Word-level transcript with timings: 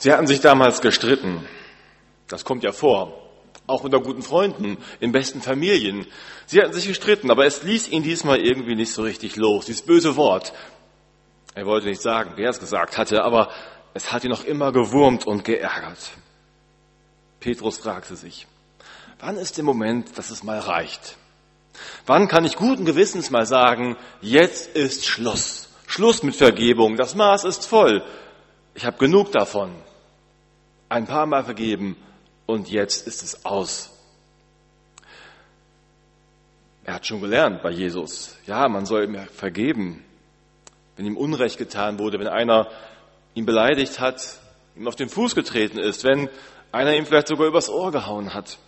Sie 0.00 0.10
hatten 0.12 0.26
sich 0.26 0.40
damals 0.40 0.80
gestritten. 0.80 1.46
Das 2.26 2.46
kommt 2.46 2.64
ja 2.64 2.72
vor. 2.72 3.20
Auch 3.66 3.84
unter 3.84 4.00
guten 4.00 4.22
Freunden, 4.22 4.78
in 4.98 5.12
besten 5.12 5.42
Familien. 5.42 6.06
Sie 6.46 6.60
hatten 6.60 6.72
sich 6.72 6.88
gestritten, 6.88 7.30
aber 7.30 7.44
es 7.44 7.62
ließ 7.62 7.88
ihn 7.88 8.02
diesmal 8.02 8.40
irgendwie 8.40 8.74
nicht 8.74 8.92
so 8.92 9.02
richtig 9.02 9.36
los. 9.36 9.66
Dieses 9.66 9.82
böse 9.82 10.16
Wort. 10.16 10.54
Er 11.54 11.66
wollte 11.66 11.86
nicht 11.86 12.00
sagen, 12.00 12.32
wer 12.36 12.48
es 12.48 12.58
gesagt 12.58 12.96
hatte, 12.96 13.22
aber 13.22 13.50
es 13.92 14.10
hat 14.10 14.24
ihn 14.24 14.30
noch 14.30 14.44
immer 14.44 14.72
gewurmt 14.72 15.26
und 15.26 15.44
geärgert. 15.44 16.12
Petrus 17.38 17.76
fragte 17.76 18.16
sich, 18.16 18.46
wann 19.18 19.36
ist 19.36 19.58
der 19.58 19.64
Moment, 19.64 20.16
dass 20.16 20.30
es 20.30 20.42
mal 20.42 20.60
reicht? 20.60 21.18
Wann 22.06 22.26
kann 22.26 22.46
ich 22.46 22.56
guten 22.56 22.86
Gewissens 22.86 23.30
mal 23.30 23.44
sagen, 23.44 23.98
jetzt 24.22 24.74
ist 24.74 25.06
Schluss. 25.06 25.68
Schluss 25.86 26.22
mit 26.22 26.36
Vergebung. 26.36 26.96
Das 26.96 27.14
Maß 27.14 27.44
ist 27.44 27.66
voll. 27.66 28.02
Ich 28.74 28.86
habe 28.86 28.96
genug 28.96 29.30
davon. 29.32 29.74
Ein 30.90 31.06
paar 31.06 31.24
Mal 31.24 31.44
vergeben 31.44 31.96
und 32.46 32.68
jetzt 32.68 33.06
ist 33.06 33.22
es 33.22 33.46
aus. 33.46 33.90
Er 36.84 36.94
hat 36.94 37.06
schon 37.06 37.20
gelernt 37.20 37.62
bei 37.62 37.70
Jesus. 37.70 38.36
Ja, 38.44 38.68
man 38.68 38.86
soll 38.86 39.04
ihm 39.04 39.16
vergeben, 39.32 40.04
wenn 40.96 41.06
ihm 41.06 41.16
Unrecht 41.16 41.58
getan 41.58 42.00
wurde, 42.00 42.18
wenn 42.18 42.26
einer 42.26 42.66
ihn 43.34 43.46
beleidigt 43.46 44.00
hat, 44.00 44.40
ihm 44.74 44.88
auf 44.88 44.96
den 44.96 45.08
Fuß 45.08 45.36
getreten 45.36 45.78
ist, 45.78 46.02
wenn 46.02 46.28
einer 46.72 46.96
ihm 46.96 47.06
vielleicht 47.06 47.28
sogar 47.28 47.46
übers 47.46 47.68
Ohr 47.68 47.92
gehauen 47.92 48.34
hat, 48.34 48.58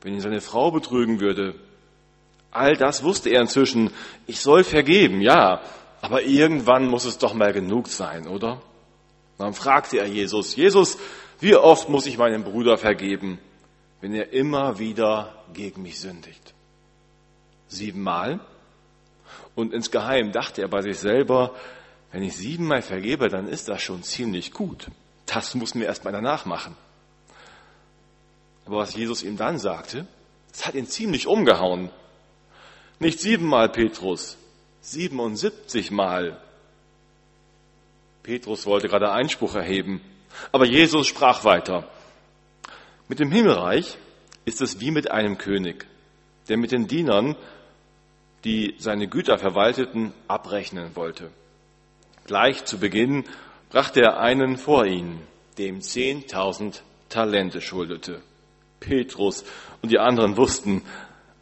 wenn 0.00 0.14
ihn 0.14 0.20
seine 0.20 0.40
Frau 0.40 0.72
betrügen 0.72 1.20
würde. 1.20 1.54
All 2.50 2.76
das 2.76 3.04
wusste 3.04 3.30
er 3.30 3.42
inzwischen. 3.42 3.92
Ich 4.26 4.40
soll 4.40 4.64
vergeben, 4.64 5.20
ja, 5.20 5.60
aber 6.00 6.22
irgendwann 6.22 6.88
muss 6.88 7.04
es 7.04 7.18
doch 7.18 7.32
mal 7.32 7.52
genug 7.52 7.86
sein, 7.86 8.26
oder? 8.26 8.60
Dann 9.42 9.54
fragte 9.54 9.98
er 9.98 10.06
Jesus, 10.06 10.54
Jesus, 10.54 10.98
wie 11.40 11.56
oft 11.56 11.88
muss 11.88 12.06
ich 12.06 12.16
meinem 12.16 12.44
Bruder 12.44 12.78
vergeben, 12.78 13.40
wenn 14.00 14.14
er 14.14 14.32
immer 14.32 14.78
wieder 14.78 15.34
gegen 15.52 15.82
mich 15.82 15.98
sündigt? 15.98 16.54
Siebenmal? 17.66 18.38
Und 19.56 19.72
insgeheim 19.72 20.30
dachte 20.30 20.62
er 20.62 20.68
bei 20.68 20.80
sich 20.82 20.96
selber, 20.96 21.56
wenn 22.12 22.22
ich 22.22 22.36
siebenmal 22.36 22.82
vergebe, 22.82 23.28
dann 23.28 23.48
ist 23.48 23.68
das 23.68 23.82
schon 23.82 24.04
ziemlich 24.04 24.52
gut. 24.52 24.86
Das 25.26 25.56
muss 25.56 25.74
mir 25.74 25.86
erst 25.86 26.04
mal 26.04 26.12
danach 26.12 26.44
machen. 26.44 26.76
Aber 28.64 28.76
was 28.76 28.94
Jesus 28.94 29.24
ihm 29.24 29.36
dann 29.36 29.58
sagte, 29.58 30.06
das 30.52 30.66
hat 30.66 30.76
ihn 30.76 30.86
ziemlich 30.86 31.26
umgehauen. 31.26 31.90
Nicht 33.00 33.18
siebenmal 33.18 33.70
Petrus, 33.70 34.36
77 34.82 35.90
Mal. 35.90 36.40
Petrus 38.22 38.66
wollte 38.66 38.88
gerade 38.88 39.10
Einspruch 39.10 39.54
erheben, 39.54 40.00
aber 40.52 40.66
Jesus 40.66 41.06
sprach 41.06 41.44
weiter. 41.44 41.88
Mit 43.08 43.18
dem 43.18 43.30
Himmelreich 43.30 43.98
ist 44.44 44.60
es 44.60 44.80
wie 44.80 44.90
mit 44.90 45.10
einem 45.10 45.38
König, 45.38 45.86
der 46.48 46.56
mit 46.56 46.72
den 46.72 46.86
Dienern, 46.86 47.36
die 48.44 48.74
seine 48.78 49.08
Güter 49.08 49.38
verwalteten, 49.38 50.12
abrechnen 50.28 50.94
wollte. 50.94 51.30
Gleich 52.26 52.64
zu 52.64 52.78
Beginn 52.78 53.24
brachte 53.70 54.00
er 54.00 54.18
einen 54.18 54.56
vor 54.56 54.86
ihn, 54.86 55.20
dem 55.58 55.80
zehntausend 55.80 56.82
Talente 57.08 57.60
schuldete. 57.60 58.22
Petrus 58.80 59.44
und 59.80 59.90
die 59.90 59.98
anderen 59.98 60.36
wussten, 60.36 60.82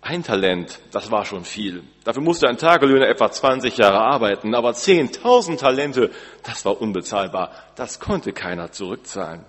ein 0.02 0.22
Talent, 0.22 0.80
das 0.92 1.10
war 1.10 1.24
schon 1.26 1.44
viel. 1.44 1.82
Dafür 2.04 2.22
musste 2.22 2.48
ein 2.48 2.56
Tagelöhner 2.56 3.08
etwa 3.08 3.30
20 3.30 3.76
Jahre 3.76 4.00
arbeiten, 4.00 4.54
aber 4.54 4.70
10.000 4.70 5.58
Talente, 5.58 6.10
das 6.42 6.64
war 6.64 6.80
unbezahlbar. 6.80 7.50
Das 7.76 8.00
konnte 8.00 8.32
keiner 8.32 8.72
zurückzahlen. 8.72 9.44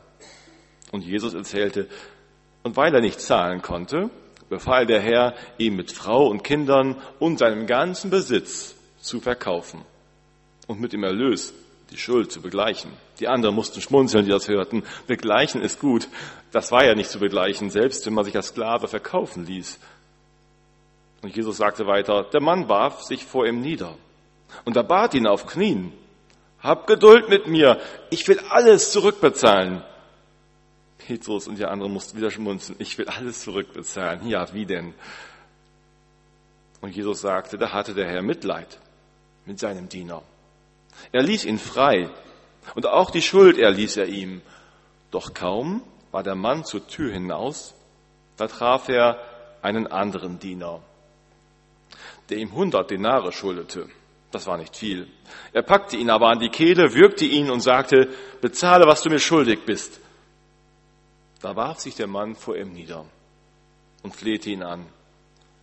Und 0.91 1.05
Jesus 1.05 1.33
erzählte, 1.33 1.88
und 2.63 2.75
weil 2.75 2.93
er 2.93 3.02
nicht 3.02 3.21
zahlen 3.21 3.61
konnte, 3.61 4.09
befahl 4.49 4.85
der 4.85 4.99
Herr, 4.99 5.33
ihm 5.58 5.77
mit 5.77 5.91
Frau 5.91 6.27
und 6.27 6.43
Kindern 6.43 6.97
und 7.19 7.39
seinem 7.39 7.65
ganzen 7.65 8.09
Besitz 8.09 8.76
zu 8.99 9.21
verkaufen 9.21 9.81
und 10.67 10.81
mit 10.81 10.92
dem 10.92 11.03
Erlös 11.03 11.53
die 11.92 11.97
Schuld 11.97 12.31
zu 12.31 12.42
begleichen. 12.42 12.92
Die 13.20 13.27
anderen 13.27 13.55
mussten 13.55 13.81
schmunzeln, 13.81 14.26
die 14.26 14.31
das 14.31 14.47
hörten. 14.47 14.83
Begleichen 15.08 15.61
ist 15.61 15.80
gut. 15.80 16.08
Das 16.52 16.71
war 16.71 16.86
ja 16.86 16.95
nicht 16.95 17.09
zu 17.09 17.20
begleichen, 17.20 17.70
selbst 17.70 18.05
wenn 18.05 18.14
man 18.14 18.26
sich 18.26 18.36
als 18.36 18.47
Sklave 18.47 18.87
verkaufen 18.87 19.45
ließ. 19.45 19.80
Und 21.21 21.36
Jesus 21.36 21.58
sagte 21.58 21.86
weiter, 21.86 22.23
der 22.23 22.42
Mann 22.42 22.67
warf 22.67 23.04
sich 23.04 23.26
vor 23.26 23.45
ihm 23.45 23.61
nieder 23.61 23.95
und 24.65 24.76
er 24.76 24.83
bat 24.83 25.14
ihn 25.14 25.27
auf 25.27 25.45
Knien, 25.45 25.93
hab 26.59 26.87
Geduld 26.87 27.30
mit 27.30 27.48
mir, 27.48 27.80
ich 28.09 28.27
will 28.27 28.39
alles 28.49 28.92
zurückbezahlen. 28.92 29.83
Petrus 30.98 31.48
und 31.48 31.58
die 31.58 31.65
anderen 31.65 31.93
mussten 31.93 32.17
wieder 32.17 32.32
schmunzeln, 32.32 32.77
ich 32.80 32.98
will 32.98 33.08
alles 33.08 33.42
zurückbezahlen. 33.42 34.27
Ja, 34.27 34.52
wie 34.54 34.65
denn? 34.65 34.93
Und 36.80 36.95
Jesus 36.95 37.21
sagte, 37.21 37.58
da 37.58 37.71
hatte 37.71 37.93
der 37.93 38.08
Herr 38.08 38.21
Mitleid 38.21 38.80
mit 39.45 39.59
seinem 39.59 39.89
Diener. 39.89 40.23
Er 41.11 41.21
ließ 41.21 41.45
ihn 41.45 41.59
frei 41.59 42.09
und 42.76 42.86
auch 42.88 43.11
die 43.11 43.21
Schuld 43.21 43.58
erließ 43.58 43.98
er 43.98 44.08
ihm. 44.08 44.42
Doch 45.11 45.33
kaum 45.33 45.83
war 46.11 46.23
der 46.23 46.36
Mann 46.36 46.65
zur 46.65 46.88
Tür 46.88 47.11
hinaus, 47.11 47.73
da 48.38 48.48
traf 48.48 48.89
er 48.89 49.20
einen 49.61 49.88
anderen 49.88 50.39
Diener 50.39 50.82
der 52.31 52.39
ihm 52.39 52.53
hundert 52.53 52.89
Denare 52.89 53.31
schuldete. 53.31 53.89
Das 54.31 54.47
war 54.47 54.58
nicht 54.58 54.75
viel. 54.75 55.08
Er 55.52 55.61
packte 55.61 55.97
ihn 55.97 56.09
aber 56.09 56.30
an 56.30 56.39
die 56.39 56.49
Kehle, 56.49 56.93
würgte 56.93 57.25
ihn 57.25 57.52
und 57.52 57.59
sagte, 57.59 58.08
bezahle, 58.39 58.87
was 58.87 59.03
du 59.03 59.09
mir 59.09 59.19
schuldig 59.19 59.65
bist. 59.65 59.99
Da 61.41 61.55
warf 61.55 61.80
sich 61.80 61.95
der 61.95 62.08
Mann 62.08 62.36
vor 62.36 62.55
ihm 62.55 62.71
nieder 62.71 63.05
und 64.03 64.15
flehte 64.15 64.49
ihn 64.49 64.64
an. 64.64 64.86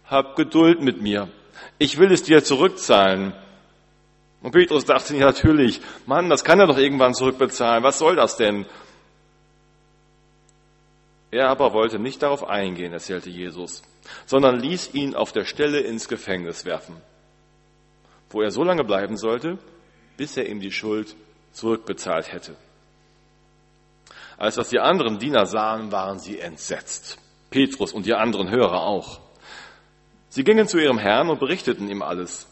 Hab 0.06 0.36
Geduld 0.36 0.82
mit 0.82 1.00
mir. 1.00 1.28
Ich 1.78 1.98
will 1.98 2.12
es 2.12 2.22
dir 2.22 2.44
zurückzahlen. 2.44 3.32
Und 4.42 4.52
Petrus 4.52 4.84
dachte 4.84 5.14
natürlich, 5.14 5.80
Mann, 6.06 6.28
das 6.28 6.44
kann 6.44 6.60
er 6.60 6.66
doch 6.66 6.78
irgendwann 6.78 7.14
zurückbezahlen. 7.14 7.82
Was 7.82 7.98
soll 7.98 8.16
das 8.16 8.36
denn? 8.36 8.66
Er 11.30 11.48
aber 11.48 11.72
wollte 11.74 11.98
nicht 11.98 12.22
darauf 12.22 12.48
eingehen, 12.48 12.92
erzählte 12.92 13.28
Jesus, 13.28 13.82
sondern 14.24 14.58
ließ 14.58 14.94
ihn 14.94 15.14
auf 15.14 15.32
der 15.32 15.44
Stelle 15.44 15.80
ins 15.80 16.08
Gefängnis 16.08 16.64
werfen, 16.64 16.96
wo 18.30 18.40
er 18.40 18.50
so 18.50 18.64
lange 18.64 18.84
bleiben 18.84 19.16
sollte, 19.16 19.58
bis 20.16 20.36
er 20.36 20.48
ihm 20.48 20.60
die 20.60 20.72
Schuld 20.72 21.14
zurückbezahlt 21.52 22.32
hätte. 22.32 22.56
Als 24.38 24.54
das 24.54 24.70
die 24.70 24.78
anderen 24.78 25.18
Diener 25.18 25.46
sahen, 25.46 25.92
waren 25.92 26.18
sie 26.18 26.38
entsetzt. 26.38 27.18
Petrus 27.50 27.92
und 27.92 28.06
die 28.06 28.14
anderen 28.14 28.50
Hörer 28.50 28.82
auch. 28.82 29.20
Sie 30.28 30.44
gingen 30.44 30.68
zu 30.68 30.78
ihrem 30.78 30.98
Herrn 30.98 31.28
und 31.28 31.40
berichteten 31.40 31.90
ihm 31.90 32.02
alles. 32.02 32.46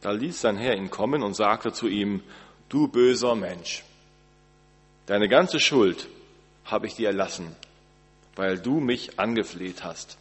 Da 0.00 0.12
ließ 0.12 0.40
sein 0.40 0.56
Herr 0.56 0.76
ihn 0.76 0.90
kommen 0.90 1.22
und 1.22 1.34
sagte 1.34 1.72
zu 1.72 1.88
ihm, 1.88 2.22
du 2.68 2.88
böser 2.88 3.34
Mensch, 3.34 3.84
deine 5.06 5.28
ganze 5.28 5.60
Schuld 5.60 6.08
habe 6.64 6.86
ich 6.86 6.94
dir 6.94 7.08
erlassen 7.08 7.54
weil 8.40 8.58
du 8.58 8.80
mich 8.80 9.20
angefleht 9.20 9.84
hast. 9.84 10.16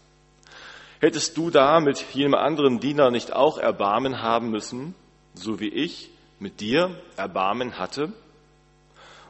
Hättest 0.99 1.37
du 1.37 1.49
da 1.49 1.79
mit 1.79 2.03
jedem 2.13 2.33
anderen 2.33 2.81
Diener 2.81 3.11
nicht 3.11 3.31
auch 3.31 3.57
Erbarmen 3.57 4.21
haben 4.21 4.51
müssen, 4.51 4.93
so 5.33 5.61
wie 5.61 5.69
ich 5.69 6.09
mit 6.37 6.59
dir 6.59 6.99
Erbarmen 7.15 7.79
hatte? 7.79 8.11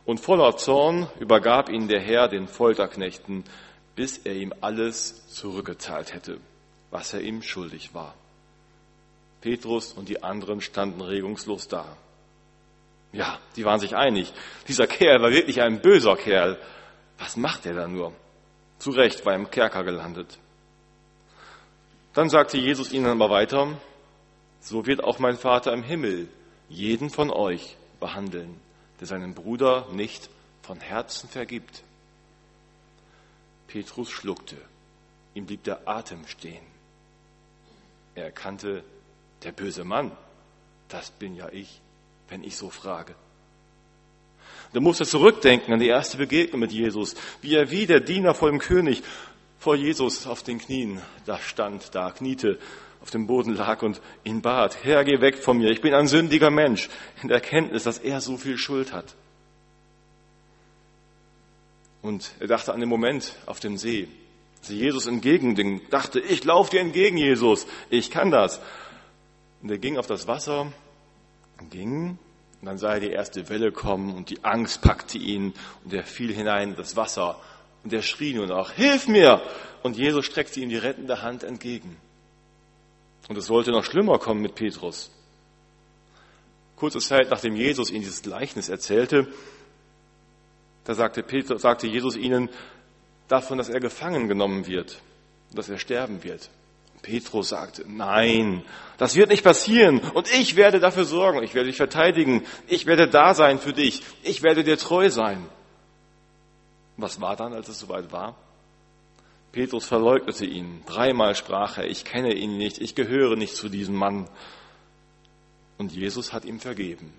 Und 0.06 0.20
voller 0.20 0.58
Zorn 0.58 1.08
übergab 1.20 1.70
ihn 1.70 1.88
der 1.88 2.02
Herr 2.02 2.28
den 2.30 2.48
Folterknechten, 2.48 3.44
bis 3.96 4.18
er 4.18 4.34
ihm 4.34 4.56
alles 4.60 5.28
zurückgezahlt 5.28 6.16
hätte, 6.16 6.40
was 6.90 7.14
er 7.14 7.22
ihm 7.22 7.44
schuldig 7.44 7.94
war. 7.94 8.16
Petrus 9.42 9.94
und 9.94 10.10
die 10.10 10.24
anderen 10.24 10.62
standen 10.62 11.02
regungslos 11.02 11.68
da. 11.68 11.86
Ja, 13.12 13.38
die 13.56 13.66
waren 13.66 13.80
sich 13.80 13.96
einig. 13.96 14.34
Dieser 14.68 14.88
Kerl 14.88 15.22
war 15.22 15.30
wirklich 15.30 15.62
ein 15.62 15.80
böser 15.80 16.16
Kerl. 16.16 16.58
Was 17.20 17.38
macht 17.38 17.68
er 17.68 17.76
da 17.76 17.88
nur? 17.88 18.14
Zu 18.80 18.92
Recht 18.92 19.26
war 19.26 19.36
im 19.36 19.52
Kerker 19.52 19.84
gelandet. 19.84 20.40
Dann 22.14 22.30
sagte 22.30 22.58
Jesus 22.58 22.92
ihnen 22.92 23.08
aber 23.08 23.30
weiter, 23.30 23.78
so 24.62 24.86
wird 24.86 25.04
auch 25.04 25.20
mein 25.20 25.38
Vater 25.38 25.74
im 25.74 25.84
Himmel 25.84 26.28
jeden 26.70 27.10
von 27.10 27.30
euch 27.30 27.76
behandeln, 28.00 28.60
der 29.00 29.08
seinen 29.08 29.36
Bruder 29.36 29.88
nicht 29.92 30.30
von 30.62 30.80
Herzen 30.80 31.30
vergibt. 31.30 31.84
Petrus 33.68 34.10
schluckte, 34.10 34.58
ihm 35.34 35.46
blieb 35.46 35.64
der 35.64 35.88
Atem 35.88 36.26
stehen. 36.28 36.66
Er 38.16 38.26
erkannte, 38.26 38.84
der 39.44 39.52
böse 39.52 39.84
Mann, 39.84 40.12
das 40.88 41.12
bin 41.12 41.36
ja 41.36 41.50
ich, 41.50 41.82
wenn 42.30 42.44
ich 42.44 42.58
so 42.58 42.70
frage. 42.70 43.16
Du 44.74 44.82
musst 44.82 45.04
zurückdenken 45.06 45.74
an 45.74 45.80
die 45.80 45.88
erste 45.88 46.18
Begegnung 46.18 46.60
mit 46.60 46.72
Jesus, 46.72 47.16
wie 47.42 47.56
er 47.56 47.72
wie 47.72 47.88
der 47.88 48.02
Diener 48.02 48.34
vor 48.34 48.50
dem 48.50 48.60
König 48.60 49.02
vor 49.58 49.76
Jesus 49.76 50.28
auf 50.28 50.44
den 50.44 50.60
Knien 50.60 51.02
da 51.26 51.38
stand, 51.40 51.94
da 51.94 52.12
kniete, 52.12 52.60
auf 53.02 53.12
dem 53.12 53.28
Boden 53.28 53.56
lag 53.56 53.82
und 53.82 54.02
ihn 54.24 54.42
bat, 54.42 54.84
Herr, 54.84 55.04
geh 55.04 55.22
weg 55.22 55.38
von 55.38 55.58
mir, 55.58 55.70
ich 55.70 55.82
bin 55.82 55.94
ein 55.94 56.08
sündiger 56.08 56.50
Mensch, 56.50 56.90
in 57.22 57.30
der 57.30 57.38
Erkenntnis, 57.38 57.84
dass 57.84 57.98
er 57.98 58.22
so 58.22 58.38
viel 58.38 58.58
Schuld 58.58 58.94
hat. 58.94 59.16
Und 62.02 62.32
er 62.40 62.48
dachte 62.48 62.74
an 62.74 62.80
den 62.80 62.90
Moment 62.90 63.36
auf 63.46 63.60
dem 63.60 63.78
See, 63.78 64.08
als 64.60 64.70
Jesus 64.70 65.08
entgegen 65.08 65.82
dachte, 65.90 66.20
ich 66.20 66.44
laufe 66.44 66.72
dir 66.72 66.82
entgegen, 66.82 67.18
Jesus, 67.18 67.68
ich 67.90 68.12
kann 68.12 68.32
das. 68.32 68.62
Und 69.62 69.72
er 69.72 69.78
ging 69.78 69.98
auf 69.98 70.08
das 70.08 70.28
Wasser, 70.28 70.72
ging, 71.70 72.18
und 72.62 72.66
dann 72.66 72.78
sah 72.78 72.96
er 72.96 73.00
die 73.00 73.12
erste 73.12 73.50
Welle 73.50 73.72
kommen 73.72 74.16
und 74.16 74.30
die 74.30 74.44
Angst 74.44 74.82
packte 74.82 75.18
ihn 75.18 75.54
und 75.84 75.94
er 75.94 76.04
fiel 76.04 76.34
hinein 76.34 76.72
in 76.72 76.76
das 76.76 76.96
Wasser 76.96 77.40
und 77.84 77.94
er 77.94 78.02
schrie 78.02 78.34
nur 78.34 78.48
noch, 78.48 78.72
Hilf 78.72 79.08
mir! 79.08 79.42
Und 79.82 79.96
Jesus 79.96 80.26
streckte 80.26 80.60
ihm 80.60 80.68
die 80.68 80.78
rettende 80.78 81.22
Hand 81.22 81.44
entgegen. 81.44 81.96
Und 83.30 83.38
es 83.38 83.46
sollte 83.46 83.72
noch 83.72 83.86
schlimmer 83.86 84.20
kommen 84.20 84.42
mit 84.42 84.56
Petrus. 84.56 85.10
Kurze 86.76 87.00
Zeit 87.00 87.30
nachdem 87.30 87.56
Jesus 87.56 87.90
ihnen 87.90 88.02
dieses 88.02 88.22
Gleichnis 88.22 88.68
erzählte, 88.68 89.28
da 90.84 90.96
sagte, 90.96 91.24
Petrus, 91.24 91.62
sagte 91.62 91.88
Jesus 91.88 92.18
ihnen 92.18 92.50
davon, 93.28 93.58
dass 93.58 93.70
er 93.70 93.80
gefangen 93.80 94.28
genommen 94.28 94.66
wird, 94.66 95.02
dass 95.54 95.70
er 95.70 95.78
sterben 95.78 96.24
wird. 96.24 96.50
Petrus 97.02 97.50
sagte, 97.50 97.86
nein, 97.88 98.64
das 98.98 99.16
wird 99.16 99.30
nicht 99.30 99.44
passieren 99.44 100.00
und 100.00 100.32
ich 100.34 100.56
werde 100.56 100.80
dafür 100.80 101.06
sorgen, 101.06 101.42
ich 101.44 101.54
werde 101.54 101.70
dich 101.70 101.78
verteidigen, 101.78 102.46
ich 102.68 102.86
werde 102.86 103.08
da 103.08 103.34
sein 103.34 103.60
für 103.60 103.74
dich, 103.74 104.04
ich 104.24 104.44
werde 104.44 104.64
dir 104.64 104.78
treu 104.78 105.10
sein. 105.10 105.46
Was 106.98 107.22
war 107.22 107.36
dann, 107.38 107.54
als 107.54 107.70
es 107.70 107.80
soweit 107.80 108.12
war? 108.12 108.36
Petrus 109.52 109.86
verleugnete 109.86 110.46
ihn. 110.46 110.84
Dreimal 110.86 111.34
sprach 111.36 111.78
er, 111.78 111.88
ich 111.88 112.04
kenne 112.04 112.34
ihn 112.34 112.58
nicht, 112.58 112.80
ich 112.80 112.94
gehöre 112.94 113.36
nicht 113.36 113.56
zu 113.56 113.70
diesem 113.70 113.96
Mann. 113.96 114.30
Und 115.78 115.94
Jesus 115.94 116.34
hat 116.34 116.46
ihm 116.46 116.60
vergeben. 116.60 117.14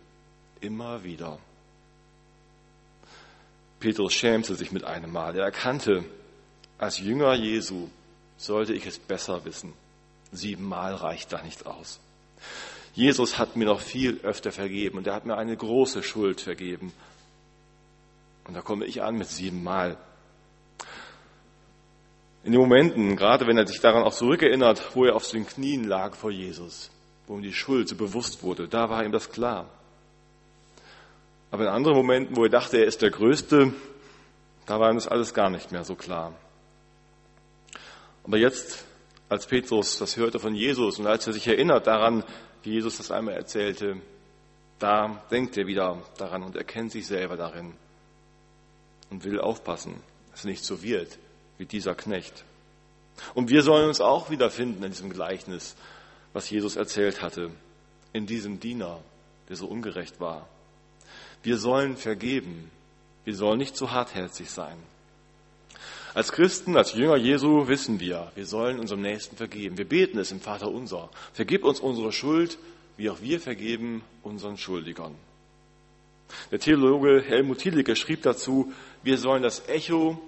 Immer 0.61 1.03
wieder. 1.03 1.38
Petrus 3.81 4.12
schämte 4.12 4.55
sich 4.55 4.71
mit 4.71 4.85
einem 4.85 5.11
Mal. 5.11 5.35
Er 5.37 5.44
erkannte, 5.44 6.05
als 6.79 6.99
Jünger 6.99 7.35
Jesu 7.35 7.88
sollte 8.40 8.72
ich 8.72 8.87
es 8.87 8.98
besser 8.98 9.44
wissen. 9.44 9.75
Siebenmal 10.32 10.94
reicht 10.94 11.32
da 11.32 11.42
nicht 11.42 11.66
aus. 11.66 12.00
Jesus 12.94 13.38
hat 13.38 13.56
mir 13.56 13.66
noch 13.66 13.81
viel 13.81 14.20
öfter 14.22 14.50
vergeben 14.50 14.98
und 14.98 15.06
er 15.06 15.14
hat 15.14 15.26
mir 15.26 15.37
eine 15.37 15.56
große 15.56 16.02
Schuld 16.02 16.40
vergeben. 16.40 16.92
Und 18.46 18.54
da 18.54 18.62
komme 18.62 18.87
ich 18.87 19.02
an 19.02 19.16
mit 19.16 19.28
siebenmal. 19.28 19.96
In 22.42 22.52
den 22.52 22.60
Momenten, 22.60 23.16
gerade 23.16 23.46
wenn 23.46 23.58
er 23.58 23.66
sich 23.66 23.81
daran 23.81 24.02
auch 24.02 24.14
zurückerinnert, 24.14 24.96
wo 24.96 25.04
er 25.04 25.14
auf 25.14 25.28
den 25.28 25.46
Knien 25.46 25.84
lag 25.84 26.14
vor 26.14 26.31
Jesus, 26.31 26.90
wo 27.26 27.36
ihm 27.36 27.43
die 27.43 27.52
Schuld 27.52 27.88
so 27.88 27.96
bewusst 27.96 28.43
wurde, 28.43 28.66
da 28.66 28.88
war 28.88 29.04
ihm 29.04 29.12
das 29.12 29.31
klar. 29.31 29.69
Aber 31.50 31.64
in 31.64 31.69
anderen 31.69 31.98
Momenten, 31.98 32.36
wo 32.36 32.44
er 32.44 32.50
dachte, 32.50 32.78
er 32.78 32.86
ist 32.86 33.02
der 33.02 33.10
Größte, 33.10 33.75
da 34.64 34.81
war 34.81 34.90
ihm 34.90 34.96
das 34.96 35.08
alles 35.08 35.34
gar 35.34 35.50
nicht 35.50 35.70
mehr 35.70 35.84
so 35.84 35.94
klar. 35.94 36.32
Aber 38.31 38.38
jetzt, 38.38 38.85
als 39.29 39.44
Petrus 39.49 39.99
das 39.99 40.17
hörte 40.17 40.38
von 40.38 40.55
Jesus 40.55 41.00
und 41.00 41.09
als 41.09 41.27
er 41.27 41.32
sich 41.32 41.49
erinnert 41.49 41.88
daran, 41.88 42.23
wie 42.62 42.71
Jesus 42.71 42.99
das 42.99 43.11
einmal 43.11 43.35
erzählte, 43.35 43.97
da 44.79 45.21
denkt 45.32 45.56
er 45.56 45.67
wieder 45.67 46.00
daran 46.17 46.44
und 46.44 46.55
erkennt 46.55 46.93
sich 46.93 47.09
selber 47.09 47.37
darin 47.37 47.73
und 49.11 49.25
will 49.25 49.41
aufpassen, 49.41 50.00
dass 50.31 50.38
es 50.38 50.44
nicht 50.44 50.62
so 50.62 50.81
wird 50.81 51.19
wie 51.59 51.67
dieser 51.67 51.97
Knecht. 51.97 52.44
Und 53.35 53.50
wir 53.50 53.65
sollen 53.65 53.88
uns 53.88 54.00
auch 54.00 54.31
wiederfinden 54.31 54.85
in 54.85 54.93
diesem 54.93 55.11
Gleichnis, 55.11 55.75
was 56.32 56.49
Jesus 56.49 56.77
erzählt 56.77 57.23
hatte, 57.23 57.50
in 58.12 58.27
diesem 58.27 58.61
Diener, 58.61 59.00
der 59.49 59.56
so 59.56 59.67
ungerecht 59.67 60.21
war. 60.21 60.47
Wir 61.43 61.59
sollen 61.59 61.97
vergeben. 61.97 62.71
Wir 63.25 63.35
sollen 63.35 63.59
nicht 63.59 63.75
zu 63.75 63.91
hartherzig 63.91 64.53
sein. 64.53 64.77
Als 66.12 66.32
Christen, 66.32 66.76
als 66.76 66.94
Jünger 66.94 67.16
Jesu 67.16 67.68
wissen 67.68 68.00
wir, 68.00 68.32
wir 68.34 68.46
sollen 68.46 68.80
unserem 68.80 69.02
Nächsten 69.02 69.36
vergeben. 69.36 69.78
Wir 69.78 69.88
beten 69.88 70.18
es 70.18 70.32
im 70.32 70.40
Vater 70.40 70.68
unser. 70.68 71.08
Vergib 71.32 71.64
uns 71.64 71.78
unsere 71.78 72.12
Schuld, 72.12 72.58
wie 72.96 73.10
auch 73.10 73.20
wir 73.20 73.40
vergeben 73.40 74.02
unseren 74.22 74.56
Schuldigern. 74.56 75.14
Der 76.50 76.58
Theologe 76.58 77.22
Helmut 77.22 77.58
Thielicke 77.58 77.94
schrieb 77.94 78.22
dazu, 78.22 78.72
wir 79.02 79.18
sollen 79.18 79.42
das 79.42 79.68
Echo 79.68 80.20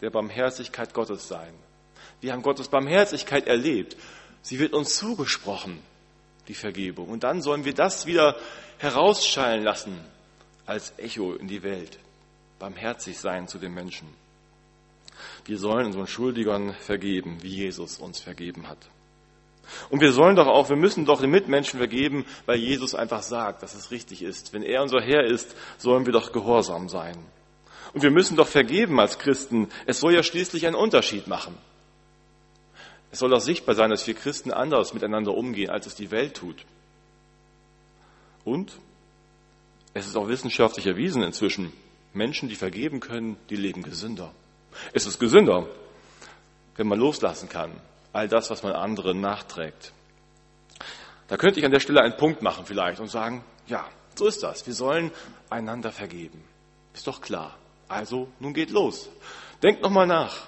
der 0.00 0.10
Barmherzigkeit 0.10 0.94
Gottes 0.94 1.28
sein. 1.28 1.52
Wir 2.20 2.32
haben 2.32 2.42
Gottes 2.42 2.68
Barmherzigkeit 2.68 3.46
erlebt. 3.46 3.96
Sie 4.42 4.58
wird 4.58 4.72
uns 4.72 4.96
zugesprochen, 4.96 5.78
die 6.48 6.54
Vergebung. 6.54 7.08
Und 7.08 7.24
dann 7.24 7.42
sollen 7.42 7.64
wir 7.64 7.74
das 7.74 8.06
wieder 8.06 8.36
herausschallen 8.78 9.62
lassen 9.62 9.98
als 10.64 10.94
Echo 10.98 11.34
in 11.34 11.48
die 11.48 11.62
Welt. 11.62 11.98
Barmherzig 12.58 13.18
sein 13.18 13.48
zu 13.48 13.58
den 13.58 13.74
Menschen. 13.74 14.08
Wir 15.44 15.58
sollen 15.58 15.86
unseren 15.86 16.06
Schuldigern 16.06 16.74
vergeben, 16.74 17.38
wie 17.42 17.48
Jesus 17.48 17.98
uns 17.98 18.20
vergeben 18.20 18.68
hat. 18.68 18.78
Und 19.90 20.00
wir 20.00 20.12
sollen 20.12 20.36
doch 20.36 20.46
auch, 20.46 20.68
wir 20.68 20.76
müssen 20.76 21.06
doch 21.06 21.20
den 21.20 21.30
Mitmenschen 21.30 21.78
vergeben, 21.78 22.24
weil 22.46 22.58
Jesus 22.58 22.94
einfach 22.94 23.22
sagt, 23.22 23.62
dass 23.62 23.74
es 23.74 23.90
richtig 23.90 24.22
ist. 24.22 24.52
Wenn 24.52 24.62
er 24.62 24.82
unser 24.82 25.00
Herr 25.00 25.24
ist, 25.24 25.56
sollen 25.78 26.06
wir 26.06 26.12
doch 26.12 26.32
gehorsam 26.32 26.88
sein. 26.88 27.16
Und 27.92 28.02
wir 28.02 28.10
müssen 28.10 28.36
doch 28.36 28.48
vergeben 28.48 29.00
als 29.00 29.18
Christen. 29.18 29.68
Es 29.86 30.00
soll 30.00 30.14
ja 30.14 30.22
schließlich 30.22 30.66
einen 30.66 30.76
Unterschied 30.76 31.26
machen. 31.26 31.56
Es 33.10 33.20
soll 33.20 33.32
auch 33.34 33.40
sichtbar 33.40 33.74
sein, 33.74 33.90
dass 33.90 34.06
wir 34.06 34.14
Christen 34.14 34.52
anders 34.52 34.92
miteinander 34.92 35.32
umgehen, 35.32 35.70
als 35.70 35.86
es 35.86 35.94
die 35.94 36.10
Welt 36.10 36.34
tut. 36.34 36.64
Und 38.44 38.72
es 39.94 40.06
ist 40.06 40.16
auch 40.16 40.28
wissenschaftlich 40.28 40.86
erwiesen 40.86 41.22
inzwischen, 41.22 41.72
Menschen, 42.12 42.48
die 42.48 42.54
vergeben 42.54 43.00
können, 43.00 43.36
die 43.50 43.56
leben 43.56 43.82
gesünder. 43.82 44.32
Es 44.92 45.06
ist 45.06 45.18
gesünder, 45.18 45.66
wenn 46.76 46.86
man 46.86 46.98
loslassen 46.98 47.48
kann, 47.48 47.72
all 48.12 48.28
das, 48.28 48.50
was 48.50 48.62
man 48.62 48.72
anderen 48.72 49.20
nachträgt. 49.20 49.92
Da 51.28 51.36
könnte 51.36 51.58
ich 51.58 51.66
an 51.66 51.72
der 51.72 51.80
Stelle 51.80 52.02
einen 52.02 52.16
Punkt 52.16 52.42
machen 52.42 52.66
vielleicht 52.66 53.00
und 53.00 53.08
sagen, 53.08 53.44
ja, 53.66 53.84
so 54.14 54.26
ist 54.26 54.42
das. 54.42 54.66
Wir 54.66 54.74
sollen 54.74 55.10
einander 55.50 55.92
vergeben. 55.92 56.42
Ist 56.94 57.06
doch 57.06 57.20
klar. 57.20 57.56
Also, 57.88 58.28
nun 58.40 58.54
geht 58.54 58.70
los. 58.70 59.08
Denkt 59.62 59.82
nochmal 59.82 60.06
nach. 60.06 60.46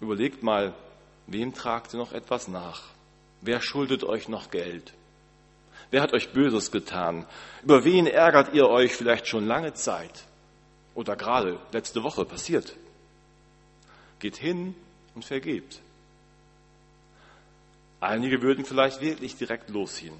Überlegt 0.00 0.42
mal, 0.42 0.74
wem 1.26 1.54
tragt 1.54 1.94
ihr 1.94 1.98
noch 1.98 2.12
etwas 2.12 2.48
nach? 2.48 2.82
Wer 3.40 3.60
schuldet 3.60 4.04
euch 4.04 4.28
noch 4.28 4.50
Geld? 4.50 4.92
Wer 5.90 6.02
hat 6.02 6.12
euch 6.12 6.32
Böses 6.32 6.70
getan? 6.70 7.26
Über 7.62 7.84
wen 7.84 8.06
ärgert 8.06 8.52
ihr 8.52 8.68
euch 8.68 8.94
vielleicht 8.94 9.26
schon 9.26 9.46
lange 9.46 9.72
Zeit? 9.74 10.24
Oder 10.94 11.16
gerade 11.16 11.58
letzte 11.72 12.02
Woche 12.02 12.24
passiert? 12.24 12.74
Geht 14.18 14.36
hin 14.36 14.74
und 15.14 15.24
vergebt. 15.24 15.80
Einige 18.00 18.42
würden 18.42 18.64
vielleicht 18.64 19.00
wirklich 19.00 19.36
direkt 19.36 19.70
losziehen. 19.70 20.14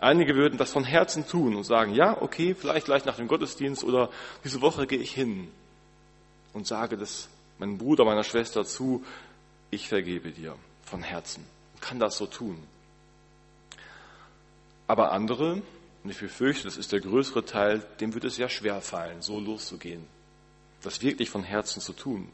Einige 0.00 0.34
würden 0.34 0.58
das 0.58 0.72
von 0.72 0.84
Herzen 0.84 1.26
tun 1.26 1.54
und 1.54 1.64
sagen, 1.64 1.94
ja, 1.94 2.20
okay, 2.20 2.54
vielleicht 2.54 2.86
gleich 2.86 3.04
nach 3.04 3.16
dem 3.16 3.28
Gottesdienst 3.28 3.84
oder 3.84 4.10
diese 4.44 4.60
Woche 4.60 4.86
gehe 4.86 4.98
ich 4.98 5.12
hin 5.12 5.48
und 6.52 6.66
sage 6.66 6.96
das 6.96 7.28
meinem 7.58 7.78
Bruder, 7.78 8.04
meiner 8.04 8.24
Schwester 8.24 8.64
zu, 8.64 9.04
ich 9.70 9.88
vergebe 9.88 10.30
dir 10.30 10.56
von 10.84 11.02
Herzen. 11.02 11.44
Kann 11.80 11.98
das 11.98 12.16
so 12.16 12.26
tun. 12.26 12.58
Aber 14.86 15.12
andere, 15.12 15.62
und 16.02 16.10
ich 16.10 16.18
befürchte, 16.18 16.64
das 16.64 16.76
ist 16.76 16.92
der 16.92 17.00
größere 17.00 17.44
Teil, 17.44 17.84
dem 18.00 18.14
wird 18.14 18.24
es 18.24 18.38
ja 18.38 18.48
schwer 18.48 18.80
fallen, 18.80 19.20
so 19.22 19.38
loszugehen. 19.38 20.04
Das 20.82 21.02
wirklich 21.02 21.28
von 21.30 21.42
Herzen 21.42 21.80
zu 21.80 21.92
tun. 21.92 22.28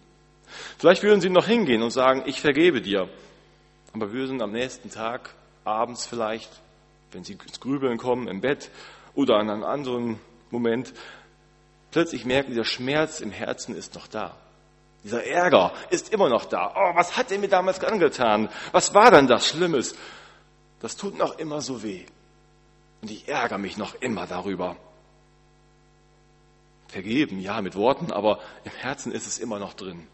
Vielleicht 0.79 1.03
würden 1.03 1.21
sie 1.21 1.31
noch 1.31 1.47
hingehen 1.47 1.83
und 1.83 1.91
sagen, 1.91 2.23
ich 2.27 2.41
vergebe 2.41 2.81
dir. 2.81 3.09
Aber 3.93 4.13
würden 4.13 4.43
am 4.43 4.53
nächsten 4.53 4.91
Tag, 4.91 5.35
abends 5.65 6.07
vielleicht, 6.07 6.51
wenn 7.13 7.25
sie 7.25 7.35
ins 7.35 7.61
Grübeln 7.61 7.97
kommen, 7.99 8.29
im 8.29 8.41
Bett 8.41 8.71
oder 9.15 9.37
an 9.37 9.51
einem 9.51 9.65
anderen 9.65 10.21
Moment, 10.51 10.93
plötzlich 11.91 12.25
merken, 12.25 12.51
dieser 12.51 12.65
Schmerz 12.65 13.21
im 13.21 13.31
Herzen 13.31 13.75
ist 13.75 13.95
noch 13.95 14.09
da. 14.09 14.37
Dieser 15.05 15.25
Ärger 15.25 15.73
ist 15.91 16.13
immer 16.13 16.29
noch 16.29 16.47
da. 16.47 16.73
Oh, 16.75 16.97
was 16.97 17.17
hat 17.17 17.31
er 17.31 17.39
mir 17.39 17.49
damals 17.49 17.85
angetan? 17.85 18.49
Was 18.73 18.95
war 18.95 19.11
denn 19.11 19.27
das 19.27 19.49
Schlimmes? 19.49 19.95
Das 20.81 20.97
tut 20.97 21.17
noch 21.17 21.39
immer 21.39 21.61
so 21.61 21.83
weh. 21.83 22.07
Und 23.03 23.11
ich 23.11 23.29
ärgere 23.29 23.59
mich 23.59 23.77
noch 23.77 23.95
immer 24.01 24.27
darüber. 24.27 24.77
Vergeben, 26.89 27.39
ja, 27.39 27.61
mit 27.61 27.75
Worten, 27.75 28.13
aber 28.13 28.41
im 28.65 28.73
Herzen 28.73 29.13
ist 29.13 29.27
es 29.27 29.39
immer 29.39 29.59
noch 29.59 29.75
drin. 29.75 30.07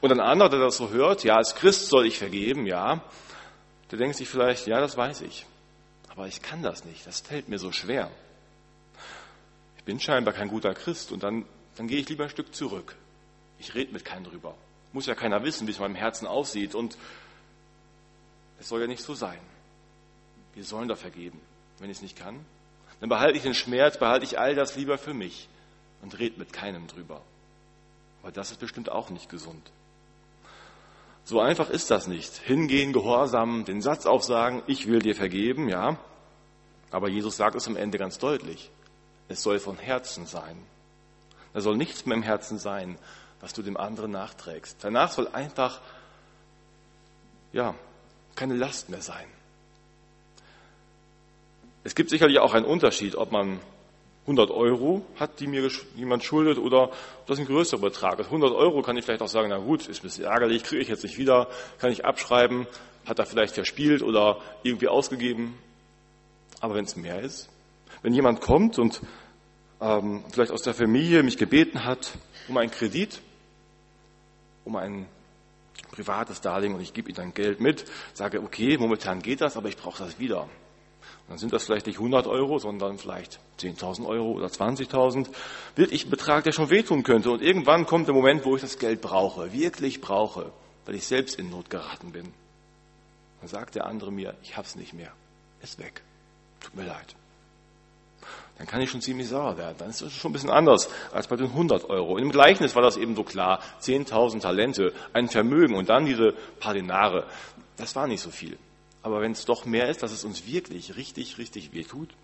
Und 0.00 0.12
ein 0.12 0.20
anderer, 0.20 0.48
der 0.48 0.60
das 0.60 0.76
so 0.76 0.90
hört, 0.90 1.24
ja, 1.24 1.36
als 1.36 1.54
Christ 1.54 1.88
soll 1.88 2.06
ich 2.06 2.18
vergeben, 2.18 2.66
ja, 2.66 3.02
der 3.90 3.98
denkt 3.98 4.16
sich 4.16 4.28
vielleicht, 4.28 4.66
ja, 4.66 4.80
das 4.80 4.96
weiß 4.96 5.22
ich. 5.22 5.46
Aber 6.08 6.26
ich 6.26 6.42
kann 6.42 6.62
das 6.62 6.84
nicht, 6.84 7.06
das 7.06 7.20
fällt 7.20 7.48
mir 7.48 7.58
so 7.58 7.72
schwer. 7.72 8.10
Ich 9.76 9.84
bin 9.84 10.00
scheinbar 10.00 10.34
kein 10.34 10.48
guter 10.48 10.74
Christ 10.74 11.12
und 11.12 11.22
dann, 11.22 11.44
dann 11.76 11.88
gehe 11.88 11.98
ich 11.98 12.08
lieber 12.08 12.24
ein 12.24 12.30
Stück 12.30 12.54
zurück. 12.54 12.96
Ich 13.58 13.74
rede 13.74 13.92
mit 13.92 14.04
keinem 14.04 14.24
drüber. 14.24 14.54
Muss 14.92 15.06
ja 15.06 15.14
keiner 15.14 15.42
wissen, 15.44 15.66
wie 15.66 15.70
es 15.70 15.78
in 15.78 15.82
meinem 15.82 15.94
Herzen 15.94 16.26
aussieht 16.26 16.74
und 16.74 16.96
es 18.60 18.68
soll 18.68 18.80
ja 18.80 18.86
nicht 18.86 19.02
so 19.02 19.14
sein. 19.14 19.38
Wir 20.54 20.64
sollen 20.64 20.88
da 20.88 20.96
vergeben. 20.96 21.40
Wenn 21.78 21.90
ich 21.90 21.98
es 21.98 22.02
nicht 22.02 22.16
kann, 22.16 22.44
dann 23.00 23.08
behalte 23.08 23.36
ich 23.36 23.44
den 23.44 23.54
Schmerz, 23.54 23.98
behalte 23.98 24.24
ich 24.24 24.38
all 24.38 24.54
das 24.54 24.76
lieber 24.76 24.98
für 24.98 25.14
mich 25.14 25.48
und 26.02 26.18
rede 26.18 26.38
mit 26.38 26.52
keinem 26.52 26.86
drüber. 26.88 27.22
Aber 28.22 28.32
das 28.32 28.50
ist 28.50 28.58
bestimmt 28.58 28.90
auch 28.90 29.10
nicht 29.10 29.30
gesund. 29.30 29.70
So 31.28 31.40
einfach 31.40 31.68
ist 31.68 31.90
das 31.90 32.06
nicht. 32.06 32.38
Hingehen, 32.38 32.94
gehorsam, 32.94 33.66
den 33.66 33.82
Satz 33.82 34.06
aufsagen, 34.06 34.62
ich 34.66 34.86
will 34.86 35.00
dir 35.00 35.14
vergeben, 35.14 35.68
ja. 35.68 35.98
Aber 36.90 37.10
Jesus 37.10 37.36
sagt 37.36 37.54
es 37.54 37.68
am 37.68 37.76
Ende 37.76 37.98
ganz 37.98 38.16
deutlich. 38.16 38.70
Es 39.28 39.42
soll 39.42 39.58
von 39.58 39.76
Herzen 39.76 40.24
sein. 40.24 40.56
Da 41.52 41.60
soll 41.60 41.76
nichts 41.76 42.06
mehr 42.06 42.16
im 42.16 42.22
Herzen 42.22 42.58
sein, 42.58 42.96
was 43.42 43.52
du 43.52 43.60
dem 43.60 43.76
anderen 43.76 44.10
nachträgst. 44.10 44.78
Danach 44.80 45.12
soll 45.12 45.28
einfach, 45.28 45.82
ja, 47.52 47.74
keine 48.34 48.54
Last 48.54 48.88
mehr 48.88 49.02
sein. 49.02 49.26
Es 51.84 51.94
gibt 51.94 52.08
sicherlich 52.08 52.38
auch 52.38 52.54
einen 52.54 52.64
Unterschied, 52.64 53.16
ob 53.16 53.32
man 53.32 53.60
100 54.28 54.50
Euro 54.50 55.00
hat, 55.16 55.40
die 55.40 55.46
mir 55.46 55.70
jemand 55.96 56.22
schuldet, 56.22 56.58
oder 56.58 56.90
das 57.26 57.38
ein 57.38 57.46
größerer 57.46 57.80
Betrag 57.80 58.18
ist. 58.18 58.26
100 58.26 58.52
Euro 58.52 58.82
kann 58.82 58.94
ich 58.98 59.06
vielleicht 59.06 59.22
auch 59.22 59.28
sagen, 59.28 59.48
na 59.48 59.56
gut, 59.56 59.88
ist 59.88 60.00
ein 60.00 60.02
bisschen 60.02 60.24
ärgerlich, 60.24 60.64
kriege 60.64 60.82
ich 60.82 60.88
jetzt 60.88 61.02
nicht 61.02 61.16
wieder, 61.16 61.48
kann 61.78 61.90
ich 61.90 62.04
abschreiben, 62.04 62.66
hat 63.06 63.18
er 63.18 63.24
vielleicht 63.24 63.54
verspielt 63.54 64.02
oder 64.02 64.36
irgendwie 64.62 64.88
ausgegeben. 64.88 65.54
Aber 66.60 66.74
wenn 66.74 66.84
es 66.84 66.94
mehr 66.94 67.22
ist, 67.22 67.48
wenn 68.02 68.12
jemand 68.12 68.42
kommt 68.42 68.78
und 68.78 69.00
ähm, 69.80 70.22
vielleicht 70.30 70.52
aus 70.52 70.62
der 70.62 70.74
Familie 70.74 71.22
mich 71.22 71.38
gebeten 71.38 71.84
hat 71.84 72.18
um 72.48 72.58
einen 72.58 72.70
Kredit, 72.70 73.22
um 74.64 74.76
ein 74.76 75.06
privates 75.90 76.42
Darlehen 76.42 76.74
und 76.74 76.82
ich 76.82 76.92
gebe 76.92 77.08
ihm 77.08 77.14
dann 77.14 77.32
Geld 77.32 77.60
mit, 77.60 77.86
sage, 78.12 78.42
okay, 78.42 78.76
momentan 78.76 79.22
geht 79.22 79.40
das, 79.40 79.56
aber 79.56 79.68
ich 79.68 79.76
brauche 79.78 80.02
das 80.02 80.18
wieder. 80.18 80.48
Dann 81.28 81.36
sind 81.36 81.52
das 81.52 81.64
vielleicht 81.64 81.86
nicht 81.86 81.98
100 81.98 82.26
Euro, 82.26 82.58
sondern 82.58 82.96
vielleicht 82.96 83.38
10.000 83.60 84.06
Euro 84.06 84.32
oder 84.32 84.46
20.000. 84.46 85.28
Wirklich 85.76 86.06
ein 86.06 86.10
Betrag, 86.10 86.44
der 86.44 86.52
schon 86.52 86.70
wehtun 86.70 87.02
könnte. 87.02 87.30
Und 87.30 87.42
irgendwann 87.42 87.84
kommt 87.84 88.08
der 88.08 88.14
Moment, 88.14 88.44
wo 88.46 88.56
ich 88.56 88.62
das 88.62 88.78
Geld 88.78 89.02
brauche, 89.02 89.52
wirklich 89.52 90.00
brauche, 90.00 90.50
weil 90.86 90.94
ich 90.94 91.06
selbst 91.06 91.38
in 91.38 91.50
Not 91.50 91.68
geraten 91.68 92.12
bin. 92.12 92.32
Dann 93.40 93.48
sagt 93.48 93.74
der 93.74 93.86
andere 93.86 94.10
mir, 94.10 94.34
ich 94.42 94.56
hab's 94.56 94.74
nicht 94.74 94.94
mehr. 94.94 95.12
Ist 95.62 95.78
weg. 95.78 96.02
Tut 96.60 96.74
mir 96.74 96.84
leid. 96.84 97.14
Dann 98.56 98.66
kann 98.66 98.80
ich 98.80 98.90
schon 98.90 99.02
ziemlich 99.02 99.28
sauer 99.28 99.56
werden. 99.58 99.76
Dann 99.78 99.90
ist 99.90 100.00
es 100.00 100.12
schon 100.14 100.30
ein 100.30 100.32
bisschen 100.32 100.50
anders 100.50 100.88
als 101.12 101.28
bei 101.28 101.36
den 101.36 101.46
100 101.46 101.90
Euro. 101.90 102.18
Im 102.18 102.32
Gleichnis 102.32 102.74
war 102.74 102.82
das 102.82 102.96
eben 102.96 103.14
so 103.14 103.22
klar. 103.22 103.60
10.000 103.82 104.40
Talente, 104.40 104.92
ein 105.12 105.28
Vermögen 105.28 105.76
und 105.76 105.88
dann 105.90 106.06
diese 106.06 106.32
paar 106.58 106.74
Denare. 106.74 107.26
Das 107.76 107.94
war 107.94 108.06
nicht 108.06 108.20
so 108.20 108.30
viel. 108.30 108.58
Aber 109.02 109.20
wenn 109.20 109.32
es 109.32 109.44
doch 109.44 109.64
mehr 109.64 109.88
ist, 109.88 110.02
dass 110.02 110.12
es 110.12 110.24
uns 110.24 110.46
wirklich 110.46 110.96
richtig, 110.96 111.38
richtig 111.38 111.72
weh 111.72 111.84
tut, 111.84 112.14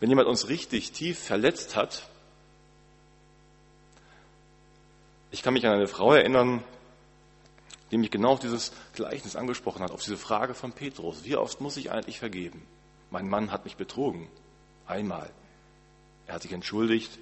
wenn 0.00 0.08
jemand 0.08 0.28
uns 0.28 0.48
richtig 0.48 0.92
tief 0.92 1.18
verletzt 1.18 1.76
hat, 1.76 2.08
ich 5.30 5.42
kann 5.42 5.54
mich 5.54 5.66
an 5.66 5.72
eine 5.72 5.88
Frau 5.88 6.12
erinnern, 6.12 6.62
die 7.90 7.98
mich 7.98 8.10
genau 8.10 8.32
auf 8.32 8.40
dieses 8.40 8.72
Gleichnis 8.94 9.36
angesprochen 9.36 9.82
hat, 9.82 9.90
auf 9.90 10.02
diese 10.02 10.16
Frage 10.16 10.54
von 10.54 10.72
Petrus. 10.72 11.24
Wie 11.24 11.36
oft 11.36 11.60
muss 11.60 11.76
ich 11.76 11.90
eigentlich 11.90 12.18
vergeben? 12.18 12.66
Mein 13.10 13.28
Mann 13.28 13.52
hat 13.52 13.64
mich 13.64 13.76
betrogen. 13.76 14.28
Einmal. 14.86 15.30
Er 16.26 16.34
hat 16.34 16.42
sich 16.42 16.52
entschuldigt. 16.52 17.18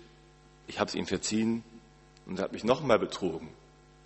Ich 0.66 0.78
habe 0.78 0.88
es 0.88 0.94
ihm 0.94 1.06
verziehen. 1.06 1.64
Und 2.26 2.38
er 2.38 2.44
hat 2.44 2.52
mich 2.52 2.64
nochmal 2.64 2.98
betrogen. 2.98 3.48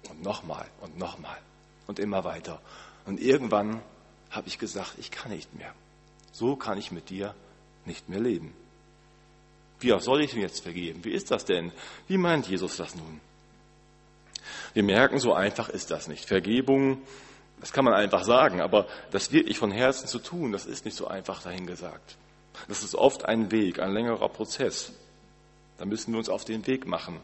Und 0.09 0.23
nochmal 0.23 0.67
und 0.81 0.99
nochmal. 0.99 1.39
Und 1.87 1.99
immer 1.99 2.25
weiter. 2.25 2.61
Und 3.05 3.21
irgendwann 3.21 3.83
habe 4.35 4.49
ich 4.49 4.59
gesagt, 4.59 4.95
ich 4.99 5.11
kann 5.11 5.31
nicht 5.31 5.55
mehr. 5.55 5.73
So 6.33 6.57
kann 6.57 6.79
ich 6.79 6.91
mit 6.91 7.11
dir 7.11 7.35
nicht 7.85 8.09
mehr 8.09 8.21
leben. 8.21 8.55
Wie 9.81 9.93
auch 9.93 10.01
soll 10.01 10.23
ich 10.23 10.35
ihm 10.35 10.41
jetzt 10.41 10.63
vergeben? 10.63 11.05
Wie 11.05 11.13
ist 11.13 11.31
das 11.31 11.45
denn? 11.45 11.73
Wie 12.09 12.17
meint 12.17 12.49
Jesus 12.49 12.77
das 12.77 12.95
nun? 12.95 13.21
Wir 14.73 14.83
merken, 14.83 15.19
so 15.19 15.35
einfach 15.35 15.69
ist 15.69 15.91
das 15.91 16.09
nicht. 16.09 16.25
Vergebung, 16.25 17.03
das 17.61 17.73
kann 17.73 17.85
man 17.85 17.95
einfach 17.95 18.25
sagen, 18.25 18.61
aber 18.61 18.87
das 19.11 19.33
wirklich 19.33 19.59
von 19.59 19.71
Herzen 19.71 20.07
zu 20.07 20.19
tun, 20.19 20.53
das 20.53 20.67
ist 20.67 20.85
nicht 20.85 20.97
so 20.97 21.07
einfach 21.07 21.43
dahingesagt. 21.43 22.17
Das 22.69 22.83
ist 22.83 22.95
oft 22.95 23.25
ein 23.25 23.51
Weg, 23.51 23.79
ein 23.79 23.93
längerer 23.93 24.29
Prozess. 24.29 24.93
Da 25.79 25.85
müssen 25.85 26.13
wir 26.13 26.19
uns 26.19 26.29
auf 26.29 26.45
den 26.45 26.67
Weg 26.67 26.87
machen. 26.87 27.21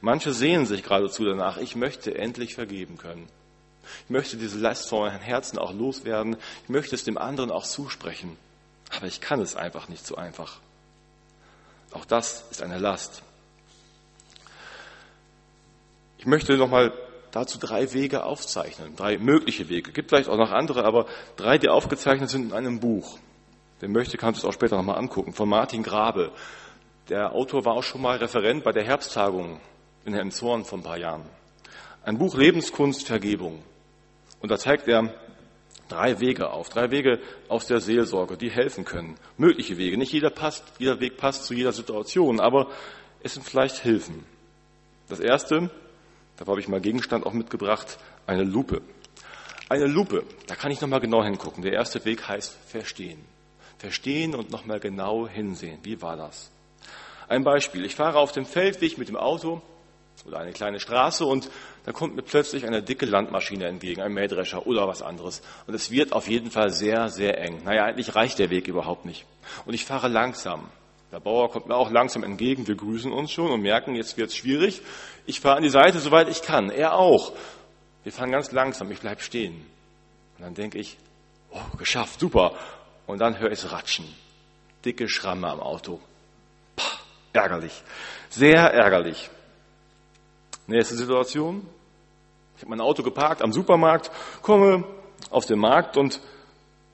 Manche 0.00 0.32
sehen 0.32 0.66
sich 0.66 0.82
geradezu 0.82 1.24
danach, 1.24 1.56
ich 1.58 1.76
möchte 1.76 2.16
endlich 2.16 2.54
vergeben 2.54 2.98
können. 2.98 3.28
Ich 4.04 4.10
möchte 4.10 4.36
diese 4.36 4.58
Last 4.58 4.88
von 4.88 5.00
meinem 5.00 5.20
Herzen 5.20 5.58
auch 5.58 5.72
loswerden. 5.72 6.36
Ich 6.64 6.68
möchte 6.68 6.94
es 6.94 7.04
dem 7.04 7.18
anderen 7.18 7.50
auch 7.50 7.64
zusprechen. 7.64 8.36
Aber 8.96 9.06
ich 9.06 9.20
kann 9.20 9.40
es 9.40 9.56
einfach 9.56 9.88
nicht 9.88 10.06
so 10.06 10.16
einfach. 10.16 10.58
Auch 11.92 12.04
das 12.04 12.44
ist 12.50 12.62
eine 12.62 12.78
Last. 12.78 13.22
Ich 16.18 16.26
möchte 16.26 16.56
nochmal 16.56 16.92
dazu 17.30 17.58
drei 17.58 17.92
Wege 17.92 18.24
aufzeichnen, 18.24 18.96
drei 18.96 19.18
mögliche 19.18 19.68
Wege. 19.68 19.90
Es 19.90 19.94
gibt 19.94 20.10
vielleicht 20.10 20.28
auch 20.28 20.36
noch 20.36 20.50
andere, 20.50 20.84
aber 20.84 21.06
drei, 21.36 21.58
die 21.58 21.68
aufgezeichnet 21.68 22.30
sind 22.30 22.46
in 22.46 22.52
einem 22.52 22.80
Buch. 22.80 23.18
Wer 23.80 23.88
möchte, 23.88 24.16
kann 24.16 24.34
es 24.34 24.44
auch 24.44 24.52
später 24.52 24.76
nochmal 24.76 24.98
angucken, 24.98 25.34
von 25.34 25.48
Martin 25.48 25.82
Grabe. 25.82 26.32
Der 27.08 27.32
Autor 27.32 27.64
war 27.64 27.74
auch 27.74 27.82
schon 27.82 28.00
mal 28.00 28.16
Referent 28.16 28.64
bei 28.64 28.72
der 28.72 28.84
Herbsttagung 28.84 29.60
in 30.04 30.14
Herrn 30.14 30.30
Zorn 30.30 30.64
vor 30.64 30.78
ein 30.78 30.82
paar 30.82 30.96
Jahren. 30.96 31.24
Ein 32.04 32.18
Buch 32.18 32.36
Lebenskunst, 32.36 33.06
Vergebung. 33.06 33.62
Und 34.44 34.50
da 34.50 34.58
zeigt 34.58 34.86
er 34.88 35.08
drei 35.88 36.20
Wege 36.20 36.50
auf, 36.50 36.68
drei 36.68 36.90
Wege 36.90 37.18
aus 37.48 37.66
der 37.66 37.80
Seelsorge, 37.80 38.36
die 38.36 38.50
helfen 38.50 38.84
können. 38.84 39.16
Mögliche 39.38 39.78
Wege. 39.78 39.96
Nicht 39.96 40.12
jeder 40.12 40.28
passt, 40.28 40.64
jeder 40.78 41.00
Weg 41.00 41.16
passt 41.16 41.46
zu 41.46 41.54
jeder 41.54 41.72
Situation, 41.72 42.40
aber 42.40 42.70
es 43.22 43.32
sind 43.32 43.46
vielleicht 43.46 43.78
Hilfen. 43.78 44.22
Das 45.08 45.18
erste, 45.18 45.70
da 46.36 46.46
habe 46.46 46.60
ich 46.60 46.68
mal 46.68 46.82
Gegenstand 46.82 47.24
auch 47.24 47.32
mitgebracht, 47.32 47.96
eine 48.26 48.42
Lupe. 48.42 48.82
Eine 49.70 49.86
Lupe, 49.86 50.24
da 50.46 50.56
kann 50.56 50.70
ich 50.70 50.82
nochmal 50.82 51.00
genau 51.00 51.24
hingucken. 51.24 51.62
Der 51.62 51.72
erste 51.72 52.04
Weg 52.04 52.28
heißt 52.28 52.54
verstehen. 52.66 53.24
Verstehen 53.78 54.34
und 54.34 54.50
nochmal 54.50 54.78
genau 54.78 55.26
hinsehen. 55.26 55.78
Wie 55.84 56.02
war 56.02 56.18
das? 56.18 56.50
Ein 57.28 57.44
Beispiel. 57.44 57.86
Ich 57.86 57.94
fahre 57.94 58.18
auf 58.18 58.32
dem 58.32 58.44
Feldweg 58.44 58.98
mit 58.98 59.08
dem 59.08 59.16
Auto 59.16 59.62
oder 60.26 60.38
eine 60.38 60.52
kleine 60.52 60.80
Straße 60.80 61.24
und 61.24 61.50
da 61.84 61.92
kommt 61.92 62.16
mir 62.16 62.22
plötzlich 62.22 62.66
eine 62.66 62.82
dicke 62.82 63.04
Landmaschine 63.04 63.66
entgegen, 63.66 64.00
ein 64.00 64.12
Mähdrescher 64.12 64.66
oder 64.66 64.88
was 64.88 65.02
anderes. 65.02 65.42
Und 65.66 65.74
es 65.74 65.90
wird 65.90 66.12
auf 66.12 66.28
jeden 66.28 66.50
Fall 66.50 66.70
sehr, 66.70 67.10
sehr 67.10 67.38
eng. 67.38 67.62
Naja, 67.64 67.84
eigentlich 67.84 68.14
reicht 68.14 68.38
der 68.38 68.50
Weg 68.50 68.66
überhaupt 68.68 69.04
nicht. 69.04 69.26
Und 69.66 69.74
ich 69.74 69.84
fahre 69.84 70.08
langsam. 70.08 70.70
Der 71.12 71.20
Bauer 71.20 71.50
kommt 71.50 71.68
mir 71.68 71.76
auch 71.76 71.90
langsam 71.90 72.24
entgegen. 72.24 72.66
Wir 72.66 72.74
grüßen 72.74 73.12
uns 73.12 73.30
schon 73.30 73.50
und 73.50 73.60
merken, 73.60 73.94
jetzt 73.94 74.16
wird 74.16 74.30
es 74.30 74.36
schwierig. 74.36 74.80
Ich 75.26 75.40
fahre 75.40 75.58
an 75.58 75.62
die 75.62 75.68
Seite, 75.68 76.00
soweit 76.00 76.28
ich 76.28 76.42
kann. 76.42 76.70
Er 76.70 76.94
auch. 76.94 77.32
Wir 78.02 78.12
fahren 78.12 78.32
ganz 78.32 78.50
langsam. 78.50 78.90
Ich 78.90 79.00
bleib 79.00 79.20
stehen. 79.20 79.54
Und 80.36 80.44
dann 80.44 80.54
denke 80.54 80.78
ich, 80.78 80.96
oh, 81.50 81.76
geschafft, 81.76 82.18
super. 82.18 82.54
Und 83.06 83.20
dann 83.20 83.38
höre 83.38 83.52
ich 83.52 83.58
es 83.58 83.70
ratschen. 83.70 84.06
Dicke 84.84 85.08
Schramme 85.08 85.48
am 85.48 85.60
Auto. 85.60 86.00
Pah, 86.74 86.98
ärgerlich. 87.32 87.82
Sehr 88.30 88.72
ärgerlich. 88.72 89.30
Nächste 90.66 90.94
Situation. 90.94 91.66
Ich 92.56 92.62
habe 92.62 92.70
mein 92.70 92.80
Auto 92.80 93.02
geparkt 93.02 93.42
am 93.42 93.52
Supermarkt, 93.52 94.10
komme 94.42 94.84
auf 95.30 95.46
den 95.46 95.58
Markt 95.58 95.96
und 95.96 96.20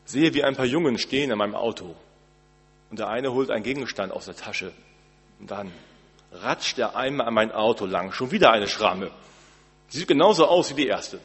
sehe, 0.05 0.35
wie 0.35 0.43
ein 0.43 0.57
paar 0.57 0.67
Jungen 0.67 0.99
stehen 0.99 1.31
an 1.31 1.39
meinem 1.39 1.55
Auto. 1.55 1.95
Und 2.91 2.99
der 2.99 3.09
eine 3.09 3.33
holt 3.33 3.50
einen 3.50 3.62
Gegenstand 3.62 4.12
aus 4.12 4.25
der 4.25 4.35
Tasche. 4.35 4.73
Und 5.39 5.50
dann 5.50 5.71
ratscht 6.33 6.79
er 6.79 6.97
einmal 6.97 7.29
an 7.29 7.35
mein 7.35 7.53
Auto 7.53 7.87
lang. 7.87 8.12
Schon 8.12 8.31
wieder 8.31 8.50
eine 8.53 8.67
Schramme. 8.67 9.11
Sieht 9.89 10.09
genauso 10.09 10.47
aus 10.47 10.71
wie 10.71 10.83
die 10.83 10.87
erste. 10.89 11.21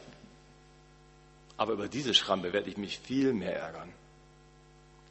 Aber 1.56 1.72
über 1.72 1.88
diese 1.88 2.14
Schramme 2.14 2.52
werde 2.52 2.68
ich 2.68 2.76
mich 2.76 2.98
viel 2.98 3.32
mehr 3.32 3.56
ärgern. 3.56 3.92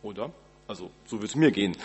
Oder? 0.04 0.32
Also, 0.68 0.92
so 1.08 1.20
wird 1.20 1.32
es 1.32 1.36
mir 1.36 1.52
gehen. 1.52 1.76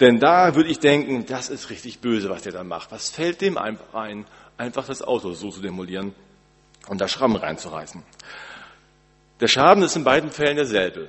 Denn 0.00 0.18
da 0.18 0.54
würde 0.54 0.70
ich 0.70 0.80
denken, 0.80 1.24
das 1.26 1.48
ist 1.48 1.70
richtig 1.70 2.00
böse, 2.00 2.28
was 2.28 2.42
der 2.42 2.52
da 2.52 2.64
macht. 2.64 2.90
Was 2.90 3.10
fällt 3.10 3.40
dem 3.40 3.56
einfach 3.56 3.94
ein, 3.94 4.26
einfach 4.56 4.86
das 4.86 5.02
Auto 5.02 5.32
so 5.32 5.50
zu 5.50 5.60
demolieren 5.60 6.14
und 6.88 7.00
da 7.00 7.08
Schrammen 7.08 7.36
reinzureißen? 7.36 8.02
Der 9.40 9.48
Schaden 9.48 9.82
ist 9.82 9.96
in 9.96 10.04
beiden 10.04 10.30
Fällen 10.30 10.56
derselbe. 10.56 11.08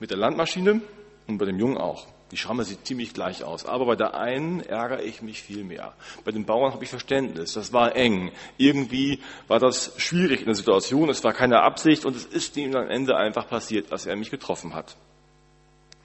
Mit 0.00 0.10
der 0.10 0.18
Landmaschine 0.18 0.80
und 1.26 1.38
bei 1.38 1.46
dem 1.46 1.58
Jungen 1.58 1.78
auch. 1.78 2.06
Die 2.30 2.36
Schramme 2.36 2.64
sieht 2.64 2.86
ziemlich 2.86 3.14
gleich 3.14 3.42
aus. 3.42 3.64
Aber 3.64 3.86
bei 3.86 3.96
der 3.96 4.14
einen 4.14 4.60
ärgere 4.60 5.02
ich 5.02 5.22
mich 5.22 5.42
viel 5.42 5.64
mehr. 5.64 5.94
Bei 6.24 6.30
den 6.30 6.44
Bauern 6.44 6.72
habe 6.72 6.84
ich 6.84 6.90
Verständnis. 6.90 7.54
Das 7.54 7.72
war 7.72 7.96
eng. 7.96 8.32
Irgendwie 8.58 9.20
war 9.46 9.58
das 9.58 9.94
schwierig 9.96 10.40
in 10.40 10.46
der 10.46 10.54
Situation. 10.54 11.08
Es 11.08 11.24
war 11.24 11.32
keine 11.32 11.62
Absicht 11.62 12.04
und 12.04 12.14
es 12.14 12.26
ist 12.26 12.56
ihm 12.58 12.76
am 12.76 12.88
Ende 12.88 13.16
einfach 13.16 13.48
passiert, 13.48 13.90
dass 13.90 14.04
er 14.04 14.14
mich 14.16 14.30
getroffen 14.30 14.74
hat. 14.74 14.96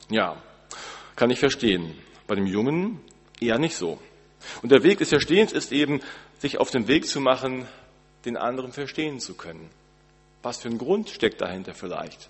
Ja, 0.09 0.41
kann 1.15 1.29
ich 1.29 1.39
verstehen. 1.39 1.93
Bei 2.25 2.35
dem 2.35 2.45
Jungen 2.45 3.01
eher 3.41 3.59
nicht 3.59 3.75
so. 3.75 3.99
Und 4.61 4.71
der 4.71 4.83
Weg 4.83 4.99
des 4.99 5.09
Verstehens 5.09 5.51
ist 5.51 5.71
eben, 5.71 6.01
sich 6.43 6.59
auf 6.59 6.71
den 6.71 6.89
Weg 6.89 7.07
zu 7.07 7.21
machen, 7.21 7.67
den 8.25 8.35
anderen 8.35 8.73
verstehen 8.73 9.21
zu 9.21 9.33
können. 9.33 9.69
Was 10.41 10.59
für 10.59 10.67
ein 10.67 10.77
Grund 10.77 11.09
steckt 11.09 11.39
dahinter 11.39 11.73
vielleicht? 11.73 12.29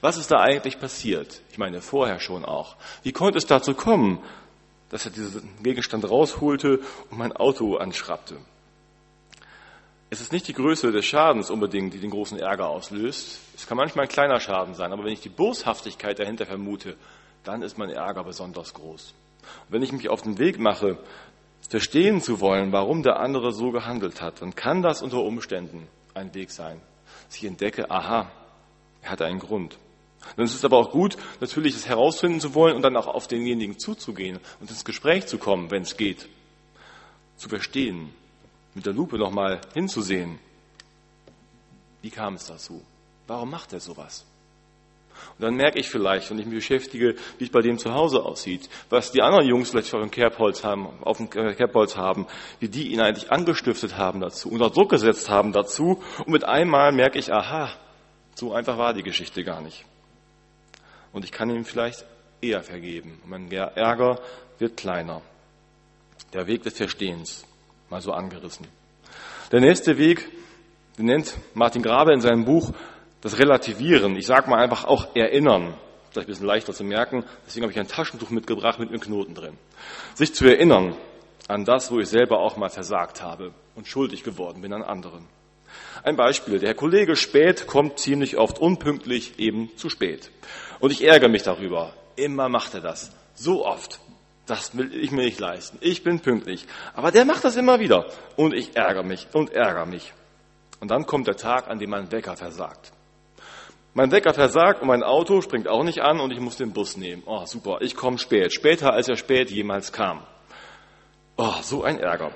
Was 0.00 0.16
ist 0.16 0.30
da 0.30 0.40
eigentlich 0.40 0.80
passiert? 0.80 1.42
Ich 1.52 1.58
meine, 1.58 1.82
vorher 1.82 2.20
schon 2.20 2.44
auch. 2.44 2.76
Wie 3.02 3.12
konnte 3.12 3.36
es 3.36 3.46
dazu 3.46 3.74
kommen, 3.74 4.18
dass 4.88 5.04
er 5.04 5.12
diesen 5.12 5.62
Gegenstand 5.62 6.08
rausholte 6.08 6.80
und 7.10 7.18
mein 7.18 7.32
Auto 7.32 7.76
anschrappte? 7.76 8.38
es 10.12 10.20
ist 10.20 10.32
nicht 10.32 10.48
die 10.48 10.54
Größe 10.54 10.90
des 10.90 11.06
Schadens 11.06 11.50
unbedingt, 11.50 11.94
die 11.94 12.00
den 12.00 12.10
großen 12.10 12.36
Ärger 12.36 12.68
auslöst. 12.68 13.38
Es 13.54 13.68
kann 13.68 13.76
manchmal 13.76 14.06
ein 14.06 14.08
kleiner 14.08 14.40
Schaden 14.40 14.74
sein, 14.74 14.92
aber 14.92 15.04
wenn 15.04 15.12
ich 15.12 15.20
die 15.20 15.28
Boshaftigkeit 15.28 16.18
dahinter 16.18 16.46
vermute, 16.46 16.96
dann 17.44 17.62
ist 17.62 17.78
mein 17.78 17.90
Ärger 17.90 18.24
besonders 18.24 18.74
groß. 18.74 19.14
Und 19.42 19.72
wenn 19.72 19.82
ich 19.82 19.92
mich 19.92 20.08
auf 20.08 20.22
den 20.22 20.38
Weg 20.38 20.58
mache, 20.58 20.98
verstehen 21.68 22.20
zu 22.20 22.40
wollen, 22.40 22.72
warum 22.72 23.02
der 23.02 23.20
andere 23.20 23.52
so 23.52 23.70
gehandelt 23.70 24.20
hat, 24.20 24.42
dann 24.42 24.54
kann 24.54 24.82
das 24.82 25.02
unter 25.02 25.18
Umständen 25.18 25.86
ein 26.14 26.34
Weg 26.34 26.50
sein, 26.50 26.80
dass 27.26 27.36
ich 27.36 27.44
entdecke, 27.44 27.90
aha, 27.90 28.30
er 29.02 29.10
hat 29.10 29.22
einen 29.22 29.38
Grund. 29.38 29.78
Dann 30.36 30.44
ist 30.44 30.54
es 30.54 30.64
aber 30.64 30.76
auch 30.76 30.90
gut, 30.90 31.16
natürlich 31.40 31.74
es 31.74 31.88
herausfinden 31.88 32.40
zu 32.40 32.54
wollen 32.54 32.76
und 32.76 32.82
dann 32.82 32.96
auch 32.96 33.06
auf 33.06 33.26
denjenigen 33.26 33.78
zuzugehen 33.78 34.38
und 34.60 34.70
ins 34.70 34.84
Gespräch 34.84 35.26
zu 35.26 35.38
kommen, 35.38 35.70
wenn 35.70 35.82
es 35.82 35.96
geht. 35.96 36.28
Zu 37.36 37.48
verstehen, 37.48 38.12
mit 38.74 38.86
der 38.86 38.92
Lupe 38.92 39.16
nochmal 39.16 39.60
hinzusehen. 39.72 40.38
Wie 42.02 42.10
kam 42.10 42.34
es 42.34 42.46
dazu? 42.46 42.82
Warum 43.26 43.50
macht 43.50 43.72
er 43.72 43.80
sowas? 43.80 44.26
Und 45.38 45.44
dann 45.44 45.54
merke 45.54 45.78
ich 45.78 45.88
vielleicht, 45.88 46.30
wenn 46.30 46.38
ich 46.38 46.46
mich 46.46 46.56
beschäftige, 46.56 47.14
wie 47.38 47.44
es 47.44 47.50
bei 47.50 47.60
dem 47.60 47.78
zu 47.78 47.92
Hause 47.94 48.22
aussieht, 48.22 48.68
was 48.88 49.12
die 49.12 49.22
anderen 49.22 49.46
Jungs 49.46 49.70
vielleicht 49.70 49.94
auf 49.94 50.00
dem 50.00 50.10
Kerbholz 50.10 50.64
haben, 50.64 50.88
auf 51.02 51.16
dem 51.16 51.30
Kerbholz 51.30 51.96
haben, 51.96 52.26
wie 52.58 52.68
die 52.68 52.88
ihn 52.88 53.00
eigentlich 53.00 53.30
angestiftet 53.30 53.96
haben 53.96 54.20
dazu, 54.20 54.50
unter 54.50 54.70
Druck 54.70 54.90
gesetzt 54.90 55.28
haben 55.28 55.52
dazu. 55.52 56.02
Und 56.18 56.28
mit 56.28 56.44
einmal 56.44 56.92
merke 56.92 57.18
ich, 57.18 57.32
aha, 57.32 57.72
so 58.34 58.52
einfach 58.52 58.78
war 58.78 58.94
die 58.94 59.02
Geschichte 59.02 59.44
gar 59.44 59.60
nicht. 59.60 59.84
Und 61.12 61.24
ich 61.24 61.32
kann 61.32 61.50
ihm 61.50 61.64
vielleicht 61.64 62.04
eher 62.40 62.62
vergeben. 62.62 63.20
Mein 63.26 63.50
Ärger 63.50 64.20
wird 64.58 64.76
kleiner. 64.76 65.22
Der 66.32 66.46
Weg 66.46 66.62
des 66.62 66.76
Verstehens, 66.76 67.44
mal 67.88 68.00
so 68.00 68.12
angerissen. 68.12 68.66
Der 69.50 69.60
nächste 69.60 69.98
Weg, 69.98 70.28
den 70.96 71.06
nennt 71.06 71.36
Martin 71.54 71.82
Grabe 71.82 72.12
in 72.12 72.20
seinem 72.20 72.44
Buch 72.44 72.72
das 73.20 73.38
Relativieren, 73.38 74.16
ich 74.16 74.26
sage 74.26 74.48
mal 74.48 74.62
einfach 74.62 74.84
auch 74.84 75.14
Erinnern, 75.14 75.74
vielleicht 76.10 76.28
ein 76.28 76.32
bisschen 76.32 76.46
leichter 76.46 76.72
zu 76.72 76.84
merken, 76.84 77.24
deswegen 77.46 77.64
habe 77.64 77.72
ich 77.72 77.78
ein 77.78 77.88
Taschentuch 77.88 78.30
mitgebracht 78.30 78.78
mit 78.78 78.88
einem 78.88 79.00
Knoten 79.00 79.34
drin. 79.34 79.58
Sich 80.14 80.34
zu 80.34 80.46
erinnern 80.46 80.96
an 81.48 81.64
das, 81.64 81.90
wo 81.90 81.98
ich 81.98 82.08
selber 82.08 82.38
auch 82.38 82.56
mal 82.56 82.70
versagt 82.70 83.22
habe 83.22 83.52
und 83.74 83.86
schuldig 83.86 84.22
geworden 84.22 84.62
bin 84.62 84.72
an 84.72 84.82
anderen. 84.82 85.26
Ein 86.02 86.16
Beispiel, 86.16 86.58
der 86.58 86.74
Kollege 86.74 87.14
Spät 87.16 87.66
kommt 87.66 87.98
ziemlich 87.98 88.38
oft 88.38 88.58
unpünktlich 88.58 89.38
eben 89.38 89.76
zu 89.76 89.90
spät. 89.90 90.30
Und 90.78 90.92
ich 90.92 91.04
ärgere 91.04 91.28
mich 91.28 91.42
darüber. 91.42 91.92
Immer 92.16 92.48
macht 92.48 92.74
er 92.74 92.80
das. 92.80 93.10
So 93.34 93.66
oft. 93.66 94.00
Das 94.46 94.76
will 94.76 94.94
ich 94.94 95.10
mir 95.10 95.24
nicht 95.24 95.38
leisten. 95.38 95.78
Ich 95.80 96.02
bin 96.02 96.20
pünktlich. 96.20 96.66
Aber 96.94 97.12
der 97.12 97.24
macht 97.24 97.44
das 97.44 97.56
immer 97.56 97.80
wieder. 97.80 98.06
Und 98.36 98.54
ich 98.54 98.76
ärgere 98.76 99.04
mich 99.04 99.28
und 99.32 99.52
ärgere 99.52 99.86
mich. 99.86 100.12
Und 100.80 100.90
dann 100.90 101.06
kommt 101.06 101.26
der 101.26 101.36
Tag, 101.36 101.68
an 101.68 101.78
dem 101.78 101.90
mein 101.90 102.10
Wecker 102.10 102.36
versagt. 102.36 102.92
Mein 103.92 104.12
Wecker 104.12 104.32
versagt 104.32 104.82
und 104.82 104.88
mein 104.88 105.02
Auto 105.02 105.40
springt 105.40 105.66
auch 105.66 105.82
nicht 105.82 106.00
an 106.00 106.20
und 106.20 106.30
ich 106.32 106.38
muss 106.38 106.56
den 106.56 106.72
Bus 106.72 106.96
nehmen. 106.96 107.22
Oh, 107.26 107.44
super, 107.44 107.78
ich 107.80 107.96
komme 107.96 108.18
spät. 108.18 108.52
Später, 108.52 108.92
als 108.92 109.08
er 109.08 109.16
spät 109.16 109.50
jemals 109.50 109.92
kam. 109.92 110.22
Oh, 111.36 111.54
so 111.62 111.82
ein 111.82 111.98
Ärger. 111.98 112.30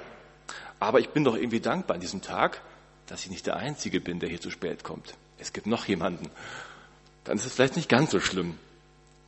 Aber 0.81 0.99
ich 0.99 1.11
bin 1.11 1.23
doch 1.25 1.37
irgendwie 1.37 1.61
dankbar 1.61 1.95
an 1.95 2.01
diesem 2.01 2.23
Tag, 2.23 2.61
dass 3.07 3.25
ich 3.25 3.31
nicht 3.31 3.47
der 3.47 3.57
Einzige 3.57 4.01
bin, 4.01 4.19
der 4.19 4.29
hier 4.29 4.41
zu 4.41 4.51
spät 4.51 4.83
kommt. 4.83 5.15
Es 5.39 5.53
gibt 5.53 5.67
noch 5.67 5.87
jemanden. 5.87 6.31
Dann 7.23 7.37
ist 7.37 7.47
es 7.47 7.55
vielleicht 7.55 7.77
nicht 7.77 7.89
ganz 7.89 8.11
so 8.11 8.19
schlimm. 8.19 8.59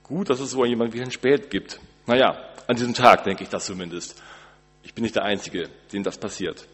Gut, 0.03 0.29
dass 0.29 0.41
es 0.41 0.51
so 0.51 0.65
jemand 0.65 0.95
wie 0.95 1.03
ein 1.03 1.11
Spät 1.11 1.51
gibt. 1.51 1.79
Naja, 2.07 2.37
an 2.67 2.77
diesem 2.77 2.95
Tag 2.95 3.25
denke 3.25 3.45
ich 3.45 3.49
das 3.49 3.67
zumindest. 3.67 4.21
Ich 4.83 4.95
bin 4.95 5.03
nicht 5.03 5.17
der 5.17 5.25
Einzige, 5.25 5.69
dem 5.93 6.03
das 6.03 6.19
passiert. 6.19 6.67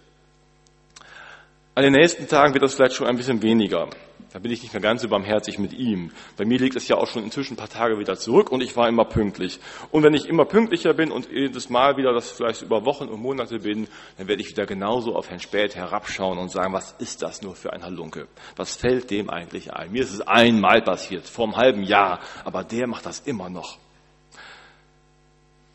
An 1.75 1.85
den 1.85 1.95
nächsten 1.95 2.29
Tagen 2.29 2.53
wird 2.53 2.63
das 2.63 2.75
vielleicht 2.75 2.95
schon 2.95 3.07
ein 3.07 3.17
bisschen 3.17 3.41
weniger. 3.41 3.89
Da 4.31 4.39
bin 4.39 4.53
ich 4.53 4.63
nicht 4.63 4.75
mehr 4.75 4.83
ganz 4.83 5.01
so 5.01 5.09
barmherzig 5.09 5.59
mit 5.59 5.73
ihm. 5.73 6.11
Bei 6.37 6.45
mir 6.45 6.59
liegt 6.59 6.77
es 6.77 6.87
ja 6.87 6.97
auch 6.97 7.07
schon 7.07 7.25
inzwischen 7.25 7.55
ein 7.55 7.57
paar 7.57 7.71
Tage 7.71 7.99
wieder 7.99 8.17
zurück 8.17 8.53
und 8.53 8.63
ich 8.63 8.77
war 8.77 8.89
immer 8.89 9.07
pünktlich. 9.07 9.59
Und 9.91 10.03
wenn 10.03 10.13
ich 10.13 10.27
immer 10.27 10.45
pünktlicher 10.45 10.93
bin 10.93 11.11
und 11.11 11.31
jedes 11.31 11.71
Mal 11.71 11.97
wieder 11.97 12.13
das 12.13 12.31
vielleicht 12.31 12.61
über 12.61 12.85
Wochen 12.85 13.09
und 13.09 13.23
Monate 13.23 13.59
bin, 13.59 13.89
dann 14.19 14.29
werde 14.29 14.43
ich 14.43 14.51
wieder 14.51 14.67
genauso 14.67 15.17
auf 15.17 15.31
Herrn 15.31 15.41
Spät 15.41 15.75
herabschauen 15.75 16.39
und 16.39 16.51
sagen, 16.51 16.75
was 16.75 16.93
ist 16.99 17.23
das 17.23 17.41
nur 17.41 17.55
für 17.55 17.73
ein 17.73 17.83
Halunke? 17.83 18.27
Was 18.57 18.77
fällt 18.77 19.11
dem 19.11 19.31
eigentlich 19.31 19.73
ein? 19.73 19.93
Mir 19.93 20.03
ist 20.03 20.13
es 20.13 20.21
einmal 20.21 20.83
passiert, 20.83 21.27
vor 21.27 21.47
einem 21.47 21.57
halben 21.57 21.83
Jahr, 21.85 22.21
aber 22.45 22.65
der 22.65 22.87
macht 22.87 23.07
das 23.07 23.21
immer 23.21 23.49
noch. 23.49 23.79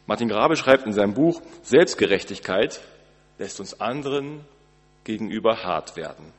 Martin 0.05 0.29
Grabe 0.29 0.57
schreibt 0.57 0.86
in 0.86 0.93
seinem 0.93 1.15
Buch, 1.15 1.41
Selbstgerechtigkeit 1.63 2.81
lässt 3.39 3.60
uns 3.60 3.81
anderen 3.81 4.45
gegenüber 5.07 5.63
hart 5.63 5.95
werden. 5.95 6.33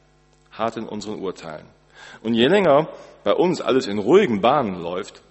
Hart 0.53 0.77
in 0.77 0.87
unseren 0.87 1.19
Urteilen. 1.21 1.67
Und 2.23 2.35
je 2.35 2.47
länger 2.47 2.89
bei 3.25 3.33
uns 3.33 3.61
alles 3.61 3.87
in 3.87 3.99
ruhigen 3.99 4.41
Bahnen 4.41 4.81
läuft 4.81 5.23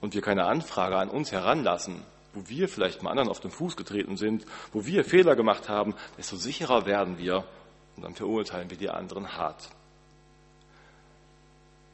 und 0.00 0.12
wir 0.12 0.20
keine 0.20 0.44
Anfrage 0.44 0.96
an 0.96 1.08
uns 1.08 1.32
heranlassen, 1.32 2.02
wo 2.34 2.48
wir 2.48 2.68
vielleicht 2.68 3.02
mal 3.02 3.10
anderen 3.10 3.30
auf 3.30 3.40
den 3.40 3.52
Fuß 3.52 3.76
getreten 3.76 4.16
sind, 4.16 4.44
wo 4.72 4.84
wir 4.84 5.04
Fehler 5.04 5.36
gemacht 5.36 5.68
haben, 5.68 5.94
desto 6.18 6.36
sicherer 6.36 6.84
werden 6.84 7.16
wir 7.16 7.44
und 7.96 8.02
dann 8.02 8.14
verurteilen 8.14 8.68
wir 8.70 8.76
die 8.76 8.90
anderen 8.90 9.36
hart. 9.36 9.70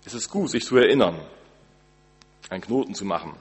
Es 0.06 0.14
ist 0.14 0.30
gut, 0.30 0.50
sich 0.50 0.64
zu 0.64 0.78
erinnern, 0.78 1.20
einen 2.48 2.62
Knoten 2.62 2.94
zu 2.94 3.04
machen. 3.04 3.34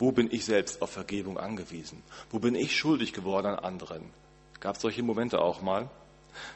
Wo 0.00 0.10
bin 0.10 0.28
ich 0.32 0.44
selbst 0.44 0.82
auf 0.82 0.90
Vergebung 0.90 1.38
angewiesen? 1.38 2.02
Wo 2.30 2.40
bin 2.40 2.56
ich 2.56 2.76
schuldig 2.76 3.12
geworden 3.12 3.46
an 3.46 3.58
anderen? 3.60 4.10
Gab 4.58 4.76
es 4.76 4.82
solche 4.82 5.04
Momente 5.04 5.40
auch 5.40 5.62
mal? 5.62 5.88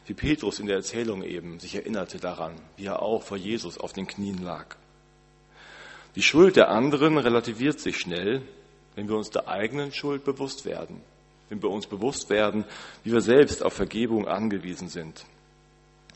Wie 0.06 0.14
Petrus 0.14 0.58
in 0.58 0.66
der 0.66 0.76
Erzählung 0.76 1.22
eben 1.22 1.58
sich 1.60 1.74
erinnerte 1.74 2.18
daran, 2.18 2.54
wie 2.76 2.86
er 2.86 3.02
auch 3.02 3.22
vor 3.22 3.36
Jesus 3.36 3.78
auf 3.78 3.92
den 3.92 4.06
Knien 4.06 4.42
lag. 4.42 4.76
Die 6.16 6.22
Schuld 6.22 6.56
der 6.56 6.68
anderen 6.68 7.18
relativiert 7.18 7.80
sich 7.80 7.98
schnell, 7.98 8.42
wenn 8.94 9.08
wir 9.08 9.16
uns 9.16 9.30
der 9.30 9.48
eigenen 9.48 9.92
Schuld 9.92 10.24
bewusst 10.24 10.64
werden, 10.64 11.00
wenn 11.48 11.62
wir 11.62 11.70
uns 11.70 11.86
bewusst 11.86 12.30
werden, 12.30 12.64
wie 13.02 13.12
wir 13.12 13.20
selbst 13.20 13.62
auf 13.62 13.72
Vergebung 13.72 14.28
angewiesen 14.28 14.88
sind. 14.88 15.24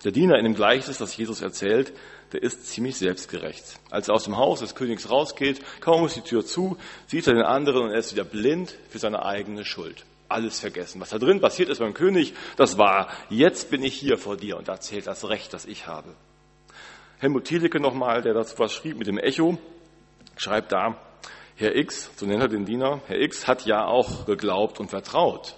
Der 0.05 0.13
Diener 0.13 0.39
in 0.39 0.45
dem 0.45 0.55
Gleichnis, 0.55 0.99
das 0.99 1.17
Jesus 1.17 1.43
erzählt, 1.43 1.93
der 2.33 2.43
ist 2.43 2.67
ziemlich 2.67 2.97
selbstgerecht. 2.97 3.81
Als 3.91 4.09
er 4.09 4.15
aus 4.15 4.25
dem 4.25 4.37
Haus 4.37 4.61
des 4.61 4.77
Königs 4.77 5.11
rausgeht, 5.11 5.61
kaum 5.81 6.07
ist 6.07 6.15
die 6.15 6.21
Tür 6.21 6.45
zu, 6.45 6.77
sieht 7.09 7.27
er 7.27 7.35
den 7.35 7.43
anderen 7.43 7.85
und 7.85 7.91
er 7.91 7.99
ist 7.99 8.13
wieder 8.13 8.25
blind 8.25 8.77
für 8.91 9.01
seine 9.01 9.25
eigene 9.25 9.65
Schuld 9.65 10.05
alles 10.29 10.61
vergessen. 10.61 11.01
Was 11.01 11.11
da 11.11 11.19
drin 11.19 11.41
passiert 11.41 11.69
ist 11.69 11.79
beim 11.79 11.95
König, 11.95 12.35
das 12.57 12.79
war, 12.79 13.09
jetzt 13.31 13.71
bin 13.71 13.83
ich 13.83 13.95
hier 13.95 14.19
vor 14.19 14.37
dir 14.37 14.57
und 14.57 14.69
da 14.69 14.81
zählt 14.81 15.07
das 15.07 15.29
Recht, 15.29 15.53
das 15.53 15.65
ich 15.65 15.87
habe. 15.87 16.15
Helmut 17.19 17.45
Thielicke 17.45 17.81
nochmal, 17.81 18.23
der 18.23 18.35
dazu 18.35 18.59
was 18.59 18.73
schrieb 18.73 18.99
mit 18.99 19.07
dem 19.07 19.19
Echo, 19.19 19.59
schreibt 20.37 20.73
da, 20.73 20.97
Herr 21.57 21.75
X, 21.75 22.11
so 22.17 22.27
nennt 22.27 22.43
er 22.43 22.49
den 22.49 22.65
Diener, 22.65 23.01
Herr 23.07 23.21
X 23.21 23.49
hat 23.49 23.67
ja 23.67 23.85
auch 23.87 24.27
geglaubt 24.27 24.79
und 24.79 24.91
vertraut. 24.91 25.57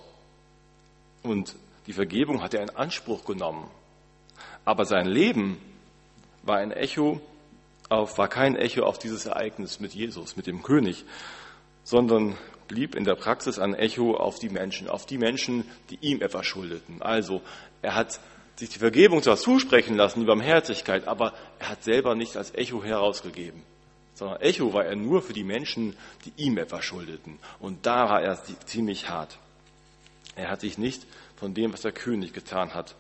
Und 1.23 1.55
die 1.87 1.93
Vergebung 1.93 2.43
hat 2.43 2.55
er 2.55 2.63
in 2.63 2.71
Anspruch 2.71 3.25
genommen. 3.27 3.71
Aber 4.65 4.87
sein 4.87 5.07
Leben 5.07 5.61
war 6.43 6.57
ein 6.57 6.73
Echo 6.73 7.21
auf, 7.91 8.17
war 8.17 8.29
kein 8.29 8.57
Echo 8.57 8.85
auf 8.85 8.99
dieses 8.99 9.27
Ereignis 9.27 9.81
mit 9.81 9.93
Jesus, 9.93 10.37
mit 10.37 10.47
dem 10.47 10.63
König, 10.63 11.05
sondern 11.83 12.39
blieb 12.71 12.95
in 12.95 13.05
der 13.05 13.17
Praxis 13.17 13.59
ein 13.59 13.75
Echo 13.75 14.15
auf 14.15 14.39
die 14.39 14.49
Menschen, 14.49 14.89
auf 14.89 15.05
die 15.05 15.19
Menschen, 15.19 15.65
die 15.91 15.99
ihm 16.01 16.23
etwas 16.23 16.47
schuldeten. 16.47 17.03
Also 17.03 17.43
er 17.83 17.97
hat 17.97 18.21
sich 18.55 18.71
die 18.71 18.79
Vergebung 18.79 19.23
zwar 19.23 19.37
zusprechen 19.37 19.97
lassen, 19.97 20.21
die 20.21 20.27
Barmherzigkeit, 20.27 21.09
aber 21.09 21.35
er 21.59 21.71
hat 21.71 21.83
selber 21.83 22.15
nicht 22.15 22.37
als 22.37 22.55
Echo 22.55 22.85
herausgegeben, 22.85 23.63
sondern 24.15 24.41
Echo 24.41 24.73
war 24.73 24.85
er 24.85 24.95
nur 24.95 25.21
für 25.21 25.33
die 25.33 25.43
Menschen, 25.43 25.97
die 26.25 26.33
ihm 26.45 26.59
etwas 26.59 26.85
schuldeten. 26.85 27.41
Und 27.59 27.87
da 27.87 28.09
war 28.09 28.23
er 28.23 28.41
ziemlich 28.67 29.09
hart. 29.09 29.37
Er 30.37 30.49
hat 30.49 30.61
sich 30.61 30.79
nicht 30.79 31.07
von 31.37 31.55
dem, 31.55 31.73
was 31.73 31.81
der 31.81 31.93
König 31.93 32.33
getan 32.33 32.73
hat, 32.73 32.95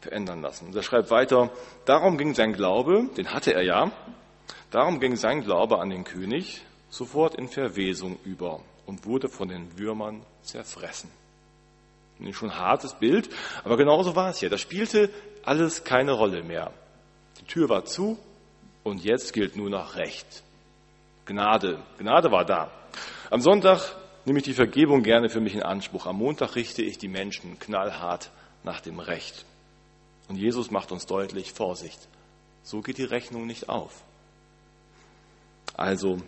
verändern 0.00 0.40
lassen. 0.40 0.66
Und 0.66 0.76
er 0.76 0.84
schreibt 0.84 1.10
weiter, 1.10 1.50
darum 1.84 2.16
ging 2.16 2.34
sein 2.34 2.52
Glaube, 2.52 3.10
den 3.16 3.32
hatte 3.32 3.52
er 3.54 3.62
ja, 3.62 3.90
darum 4.70 5.00
ging 5.00 5.16
sein 5.16 5.42
Glaube 5.42 5.80
an 5.80 5.90
den 5.90 6.04
König 6.04 6.62
sofort 6.90 7.34
in 7.34 7.48
Verwesung 7.48 8.18
über 8.24 8.60
und 8.90 9.06
wurde 9.06 9.28
von 9.28 9.46
den 9.46 9.78
Würmern 9.78 10.20
zerfressen. 10.42 11.08
Ein 12.18 12.34
schon 12.34 12.56
hartes 12.56 12.94
Bild, 12.94 13.30
aber 13.62 13.76
genauso 13.76 14.16
war 14.16 14.30
es 14.30 14.40
ja. 14.40 14.48
Da 14.48 14.58
spielte 14.58 15.10
alles 15.44 15.84
keine 15.84 16.10
Rolle 16.10 16.42
mehr. 16.42 16.72
Die 17.40 17.44
Tür 17.44 17.68
war 17.68 17.84
zu 17.84 18.18
und 18.82 19.04
jetzt 19.04 19.32
gilt 19.32 19.54
nur 19.54 19.70
noch 19.70 19.94
Recht. 19.94 20.42
Gnade. 21.24 21.80
Gnade 21.98 22.32
war 22.32 22.44
da. 22.44 22.72
Am 23.30 23.40
Sonntag 23.40 23.96
nehme 24.24 24.40
ich 24.40 24.44
die 24.44 24.54
Vergebung 24.54 25.04
gerne 25.04 25.28
für 25.28 25.40
mich 25.40 25.54
in 25.54 25.62
Anspruch. 25.62 26.06
Am 26.06 26.16
Montag 26.16 26.56
richte 26.56 26.82
ich 26.82 26.98
die 26.98 27.06
Menschen 27.06 27.60
knallhart 27.60 28.32
nach 28.64 28.80
dem 28.80 28.98
Recht. 28.98 29.44
Und 30.28 30.34
Jesus 30.34 30.72
macht 30.72 30.90
uns 30.90 31.06
deutlich 31.06 31.52
Vorsicht. 31.52 32.08
So 32.64 32.80
geht 32.80 32.98
die 32.98 33.04
Rechnung 33.04 33.46
nicht 33.46 33.68
auf. 33.68 34.02
Also 35.76 36.18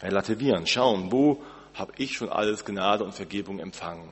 relativieren, 0.00 0.68
schauen, 0.68 1.10
wo 1.10 1.42
habe 1.74 1.92
ich 1.96 2.12
schon 2.12 2.28
alles 2.28 2.64
Gnade 2.64 3.04
und 3.04 3.14
Vergebung 3.14 3.58
empfangen. 3.58 4.08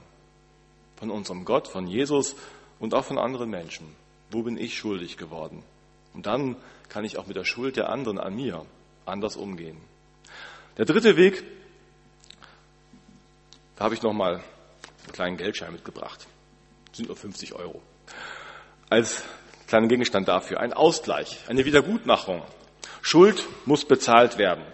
Von 0.97 1.11
unserem 1.11 1.44
Gott, 1.44 1.68
von 1.68 1.87
Jesus 1.87 2.35
und 2.79 2.94
auch 2.94 3.05
von 3.05 3.18
anderen 3.18 3.51
Menschen. 3.51 3.94
Wo 4.31 4.42
bin 4.42 4.57
ich 4.57 4.77
schuldig 4.77 5.16
geworden? 5.16 5.62
Und 6.14 6.27
dann 6.27 6.57
kann 6.88 7.05
ich 7.05 7.18
auch 7.18 7.27
mit 7.27 7.37
der 7.37 7.44
Schuld 7.44 7.77
der 7.77 7.90
anderen 7.90 8.18
an 8.18 8.35
mir 8.35 8.64
anders 9.07 9.37
umgehen. 9.37 9.79
Der 10.77 10.85
dritte 10.85 11.16
Weg, 11.16 11.42
da 13.77 13.85
habe 13.85 13.94
ich 13.94 14.03
nochmal 14.03 14.35
einen 14.35 15.12
kleinen 15.12 15.37
Geldschein 15.37 15.73
mitgebracht. 15.73 16.27
Das 16.88 16.97
sind 16.99 17.09
nur 17.09 17.16
50 17.16 17.55
Euro. 17.55 17.83
Als 18.90 19.23
kleinen 19.66 19.88
Gegenstand 19.88 20.29
dafür. 20.29 20.61
Ein 20.61 20.73
Ausgleich, 20.73 21.38
eine 21.47 21.64
Wiedergutmachung. 21.64 22.42
Schuld 23.03 23.44
muss 23.66 23.85
bezahlt 23.85 24.38
werden. 24.38 24.64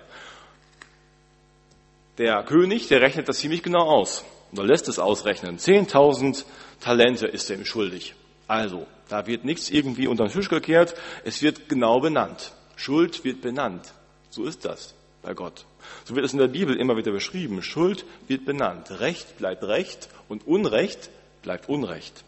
Der 2.19 2.43
König, 2.45 2.89
der 2.89 3.01
rechnet 3.01 3.29
das 3.29 3.39
ziemlich 3.39 3.63
genau 3.63 3.83
aus. 3.83 4.25
Oder 4.53 4.65
lässt 4.65 4.89
es 4.89 4.99
ausrechnen. 4.99 5.59
10.000 5.59 6.45
Talente 6.81 7.27
ist 7.27 7.51
er 7.51 7.57
ihm 7.57 7.65
schuldig. 7.65 8.15
Also, 8.47 8.87
da 9.09 9.27
wird 9.27 9.45
nichts 9.45 9.71
irgendwie 9.71 10.07
unter 10.07 10.25
den 10.25 10.33
Tisch 10.33 10.49
gekehrt. 10.49 10.95
Es 11.25 11.43
wird 11.43 11.69
genau 11.69 12.01
benannt. 12.01 12.53
Schuld 12.77 13.25
wird 13.25 13.41
benannt. 13.41 13.93
So 14.31 14.45
ist 14.45 14.65
das 14.65 14.95
bei 15.23 15.35
Gott. 15.35 15.65
So 16.05 16.15
wird 16.15 16.25
es 16.25 16.33
in 16.33 16.39
der 16.39 16.49
Bibel 16.49 16.77
immer 16.77 16.97
wieder 16.97 17.13
beschrieben. 17.13 17.63
Schuld 17.63 18.05
wird 18.29 18.45
benannt. 18.45 18.91
Recht 19.01 19.37
bleibt 19.39 19.65
Recht 19.65 20.09
und 20.29 20.47
Unrecht 20.47 21.11
bleibt 21.43 21.69
Unrecht. 21.69 22.25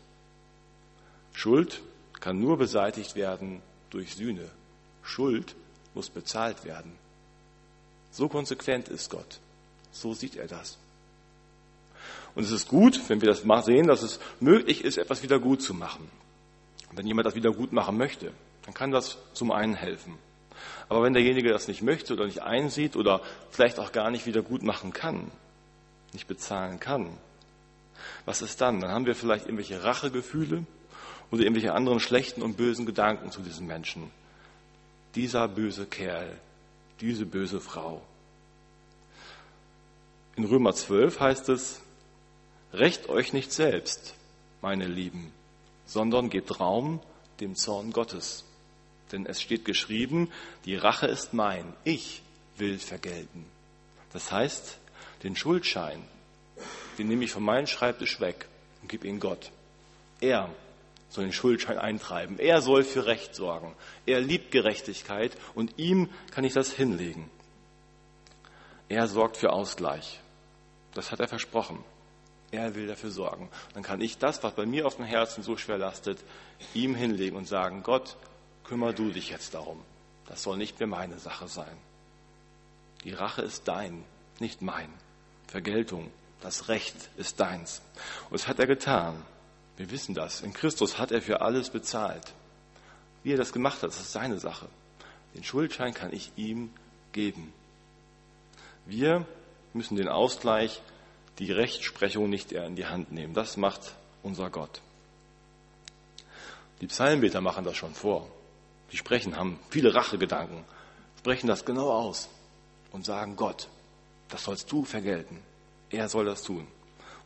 Schuld 1.33 1.81
kann 2.21 2.41
nur 2.41 2.57
beseitigt 2.57 3.15
werden 3.15 3.63
durch 3.91 4.15
Sühne. 4.15 4.49
Schuld 5.03 5.55
muss 5.95 6.11
bezahlt 6.11 6.65
werden. 6.65 6.93
So 8.11 8.29
konsequent 8.29 8.89
ist 8.89 9.11
Gott. 9.11 9.39
So 10.01 10.15
sieht 10.15 10.37
er 10.37 10.47
das. 10.47 10.79
Und 12.35 12.45
es 12.45 12.51
ist 12.51 12.69
gut, 12.69 13.01
wenn 13.09 13.23
wir 13.23 13.29
das 13.29 13.43
sehen, 13.65 13.87
dass 13.87 14.03
es 14.03 14.21
möglich 14.41 14.85
ist, 14.85 14.99
etwas 14.99 15.23
wieder 15.23 15.39
gut 15.39 15.63
zu 15.63 15.73
machen. 15.73 16.11
Wenn 16.93 17.07
jemand 17.07 17.27
das 17.27 17.35
wieder 17.35 17.51
gut 17.51 17.73
machen 17.73 17.97
möchte, 17.97 18.33
dann 18.65 18.75
kann 18.75 18.91
das 18.91 19.19
zum 19.33 19.51
einen 19.51 19.75
helfen. 19.75 20.19
Aber 20.89 21.03
wenn 21.03 21.15
derjenige 21.15 21.51
das 21.51 21.69
nicht 21.69 21.83
möchte 21.83 22.13
oder 22.13 22.27
nicht 22.27 22.43
einsieht 22.43 22.97
oder 22.97 23.23
vielleicht 23.51 23.79
auch 23.79 23.93
gar 23.93 24.11
nicht 24.11 24.27
wieder 24.27 24.43
gut 24.43 24.63
machen 24.63 24.93
kann, 24.93 25.31
nicht 26.13 26.29
bezahlen 26.29 26.79
kann, 26.79 27.17
was 28.25 28.43
ist 28.43 28.61
dann? 28.61 28.81
Dann 28.81 28.91
haben 28.91 29.07
wir 29.07 29.15
vielleicht 29.15 29.47
irgendwelche 29.47 29.83
Rachegefühle 29.83 30.65
oder 31.31 31.43
irgendwelche 31.43 31.73
anderen 31.73 32.01
schlechten 32.01 32.43
und 32.43 32.57
bösen 32.57 32.87
Gedanken 32.87 33.31
zu 33.31 33.41
diesem 33.41 33.67
Menschen. 33.67 34.11
Dieser 35.15 35.49
böse 35.49 35.87
Kerl, 35.87 36.39
diese 37.01 37.27
böse 37.27 37.61
Frau. 37.61 38.03
In 40.37 40.45
Römer 40.45 40.75
12 40.75 41.19
heißt 41.19 41.49
es, 41.49 41.81
Recht 42.73 43.09
euch 43.09 43.33
nicht 43.33 43.53
selbst, 43.53 44.15
meine 44.61 44.87
Lieben, 44.87 45.33
sondern 45.87 46.29
gebt 46.29 46.61
Raum 46.61 47.01
dem 47.41 47.55
Zorn 47.55 47.91
Gottes. 47.91 48.45
Denn 49.13 49.25
es 49.25 49.41
steht 49.41 49.65
geschrieben, 49.65 50.31
die 50.67 50.77
Rache 50.77 51.07
ist 51.07 51.33
mein, 51.33 51.73
ich 51.85 52.21
will 52.59 52.79
vergelten. 52.79 53.47
Das 54.13 54.31
heißt, 54.31 54.77
den 55.23 55.37
Schuldschein, 55.37 56.03
den 56.99 57.09
nehme 57.09 57.25
ich 57.25 57.31
von 57.31 57.43
meinem 57.43 57.67
Schreibtisch 57.67 58.21
weg 58.21 58.47
und 58.83 58.89
gebe 58.89 59.09
ihn 59.09 59.21
Gott. 59.21 59.51
Er 60.21 60.51
soll 61.09 61.25
den 61.25 61.33
Schuldschein 61.33 61.79
eintreiben. 61.79 62.39
Er 62.39 62.61
soll 62.61 62.85
für 62.85 63.07
Recht 63.07 63.35
sorgen. 63.35 63.75
Er 64.05 64.21
liebt 64.21 64.51
Gerechtigkeit 64.51 65.33
und 65.55 65.79
ihm 65.79 66.11
kann 66.31 66.45
ich 66.45 66.53
das 66.53 66.73
hinlegen. 66.73 67.31
Er 68.91 69.09
sorgt 69.09 69.39
für 69.39 69.53
Ausgleich. 69.55 70.21
Das 70.97 71.13
hat 71.13 71.21
er 71.21 71.29
versprochen. 71.29 71.85
Er 72.51 72.75
will 72.75 72.87
dafür 72.87 73.11
sorgen. 73.11 73.51
Dann 73.75 73.83
kann 73.83 74.01
ich 74.01 74.19
das, 74.19 74.43
was 74.43 74.55
bei 74.55 74.67
mir 74.67 74.87
auf 74.87 74.97
dem 74.97 75.05
Herzen 75.05 75.43
so 75.43 75.57
schwer 75.57 75.79
lastet, 75.79 76.19
ihm 76.75 76.95
hinlegen 76.95 77.37
und 77.37 77.47
sagen, 77.47 77.83
Gott, 77.83 78.17
kümmer 78.65 78.93
du 78.93 79.11
dich 79.11 79.31
jetzt 79.31 79.55
darum. 79.55 79.83
Das 80.27 80.43
soll 80.43 80.57
nicht 80.57 80.79
mehr 80.79 80.87
meine 80.87 81.19
Sache 81.19 81.49
sein. 81.49 81.77
Die 83.05 83.13
Rache 83.13 83.43
ist 83.43 83.69
dein, 83.69 84.05
nicht 84.41 84.63
mein. 84.63 84.89
Vergeltung, 85.49 86.11
das 86.41 86.69
Recht 86.69 86.97
ist 87.17 87.41
deins. 87.41 87.83
Und 88.31 88.35
das 88.35 88.49
hat 88.49 88.59
er 88.59 88.67
getan. 88.67 89.23
Wir 89.77 89.91
wissen 89.91 90.15
das. 90.15 90.41
In 90.41 90.55
Christus 90.55 90.99
hat 90.99 91.13
er 91.13 91.21
für 91.21 91.43
alles 91.43 91.71
bezahlt. 91.71 92.33
Wie 93.23 93.33
er 93.33 93.39
das 93.39 93.53
gemacht 93.53 93.83
hat, 93.83 93.91
das 93.91 94.01
ist 94.01 94.13
seine 94.13 94.39
Sache. 94.39 94.69
Den 95.35 95.45
Schuldschein 95.45 95.93
kann 95.93 96.13
ich 96.13 96.33
ihm 96.37 96.71
geben. 97.13 97.53
Wir 98.87 99.27
müssen 99.77 99.97
den 99.97 100.09
Ausgleich 100.09 100.81
die 101.39 101.53
Rechtsprechung 101.53 102.29
nicht 102.29 102.53
eher 102.53 102.67
in 102.67 102.77
die 102.77 102.87
Hand 102.87 103.13
nehmen. 103.13 103.35
Das 103.35 103.57
macht 103.57 103.95
unser 104.23 104.51
Gott. 104.51 104.81
Die 106.81 106.87
Psalmbeter 106.87 107.41
machen 107.41 107.65
das 107.65 107.77
schon 107.77 107.95
vor. 107.95 108.29
Die 108.93 108.97
sprechen, 108.97 109.37
haben 109.37 109.59
viele 109.71 109.95
Rachegedanken, 109.95 110.65
sprechen 111.19 111.49
das 111.49 111.65
genau 111.65 111.91
aus 111.91 112.29
und 112.93 113.05
sagen, 113.05 113.37
Gott, 113.37 113.69
das 114.29 114.45
sollst 114.45 114.71
du 114.71 114.85
vergelten. 114.85 115.41
Er 115.91 116.09
soll 116.09 116.25
das 116.25 116.43
tun. 116.43 116.67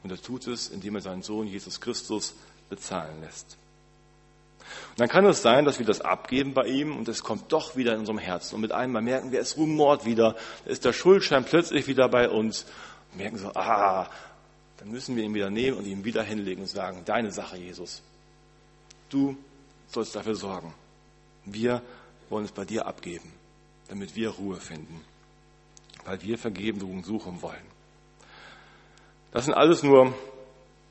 Und 0.02 0.10
er 0.10 0.20
tut 0.20 0.46
es, 0.46 0.68
indem 0.68 0.96
er 0.96 1.02
seinen 1.02 1.22
Sohn 1.22 1.46
Jesus 1.46 1.80
Christus 1.80 2.34
bezahlen 2.68 3.20
lässt. 3.20 3.58
Und 4.90 5.00
dann 5.00 5.08
kann 5.08 5.24
es 5.26 5.42
sein, 5.42 5.64
dass 5.64 5.78
wir 5.78 5.86
das 5.86 6.00
abgeben 6.00 6.54
bei 6.54 6.66
ihm 6.66 6.96
und 6.96 7.08
es 7.08 7.22
kommt 7.22 7.52
doch 7.52 7.76
wieder 7.76 7.94
in 7.94 8.00
unserem 8.00 8.18
Herzen. 8.18 8.56
Und 8.56 8.60
mit 8.60 8.72
einmal 8.72 9.02
merken 9.02 9.32
wir, 9.32 9.40
es 9.40 9.56
rumort 9.56 10.04
wieder, 10.04 10.36
ist 10.64 10.84
der 10.84 10.92
Schuldschein 10.92 11.44
plötzlich 11.44 11.86
wieder 11.86 12.08
bei 12.08 12.28
uns 12.28 12.66
merken 13.14 13.38
so, 13.38 13.52
ah, 13.54 14.08
dann 14.78 14.90
müssen 14.90 15.16
wir 15.16 15.24
ihn 15.24 15.34
wieder 15.34 15.50
nehmen 15.50 15.78
und 15.78 15.86
ihn 15.86 16.04
wieder 16.04 16.22
hinlegen 16.22 16.62
und 16.62 16.68
sagen, 16.68 17.02
deine 17.04 17.30
Sache, 17.32 17.56
Jesus. 17.56 18.02
Du 19.08 19.36
sollst 19.88 20.14
dafür 20.14 20.34
sorgen. 20.34 20.72
Wir 21.44 21.82
wollen 22.28 22.44
es 22.44 22.52
bei 22.52 22.64
dir 22.64 22.86
abgeben, 22.86 23.32
damit 23.88 24.14
wir 24.14 24.30
Ruhe 24.30 24.56
finden, 24.56 25.04
weil 26.04 26.22
wir 26.22 26.38
Vergebung 26.38 27.04
suchen 27.04 27.42
wollen. 27.42 27.70
Das 29.32 29.44
sind 29.44 29.54
alles 29.54 29.82
nur 29.82 30.14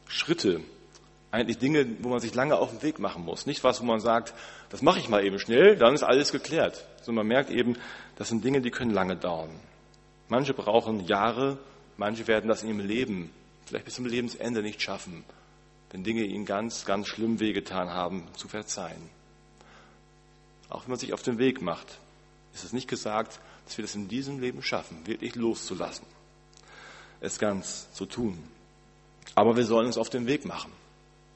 Schritte, 0.07 0.61
eigentlich 1.31 1.57
Dinge, 1.57 1.85
wo 1.99 2.09
man 2.09 2.19
sich 2.19 2.33
lange 2.33 2.57
auf 2.57 2.71
den 2.71 2.81
Weg 2.81 2.99
machen 2.99 3.23
muss. 3.23 3.45
Nicht 3.45 3.63
was, 3.63 3.81
wo 3.81 3.85
man 3.85 3.99
sagt, 3.99 4.33
das 4.69 4.81
mache 4.81 4.99
ich 4.99 5.09
mal 5.09 5.23
eben 5.23 5.39
schnell, 5.39 5.75
dann 5.75 5.93
ist 5.93 6.03
alles 6.03 6.31
geklärt. 6.31 6.85
Sondern 7.01 7.27
man 7.27 7.35
merkt 7.35 7.49
eben, 7.49 7.77
das 8.15 8.29
sind 8.29 8.43
Dinge, 8.43 8.61
die 8.61 8.71
können 8.71 8.91
lange 8.91 9.15
dauern. 9.15 9.51
Manche 10.27 10.53
brauchen 10.53 11.05
Jahre, 11.05 11.57
Manche 11.99 12.27
werden 12.27 12.47
das 12.47 12.63
in 12.63 12.69
ihrem 12.69 12.79
Leben, 12.79 13.29
vielleicht 13.65 13.83
bis 13.83 13.95
zum 13.95 14.05
Lebensende 14.05 14.61
nicht 14.61 14.81
schaffen, 14.81 15.25
wenn 15.91 16.01
Dinge 16.01 16.23
ihnen 16.23 16.45
ganz, 16.45 16.85
ganz 16.85 17.07
schlimm 17.09 17.41
wehgetan 17.41 17.89
haben, 17.89 18.25
zu 18.37 18.47
verzeihen. 18.47 19.09
Auch 20.69 20.83
wenn 20.83 20.91
man 20.91 20.99
sich 20.99 21.11
auf 21.11 21.23
den 21.23 21.39
Weg 21.39 21.61
macht, 21.61 21.99
ist 22.53 22.63
es 22.63 22.71
nicht 22.71 22.87
gesagt, 22.87 23.41
dass 23.65 23.77
wir 23.77 23.83
das 23.83 23.95
in 23.95 24.07
diesem 24.07 24.39
Leben 24.39 24.63
schaffen, 24.63 25.05
wirklich 25.07 25.35
loszulassen, 25.35 26.05
es 27.19 27.37
ganz 27.37 27.91
zu 27.91 28.05
tun. 28.05 28.41
Aber 29.35 29.57
wir 29.57 29.65
sollen 29.65 29.87
uns 29.87 29.97
auf 29.97 30.09
den 30.09 30.25
Weg 30.25 30.45
machen. 30.45 30.71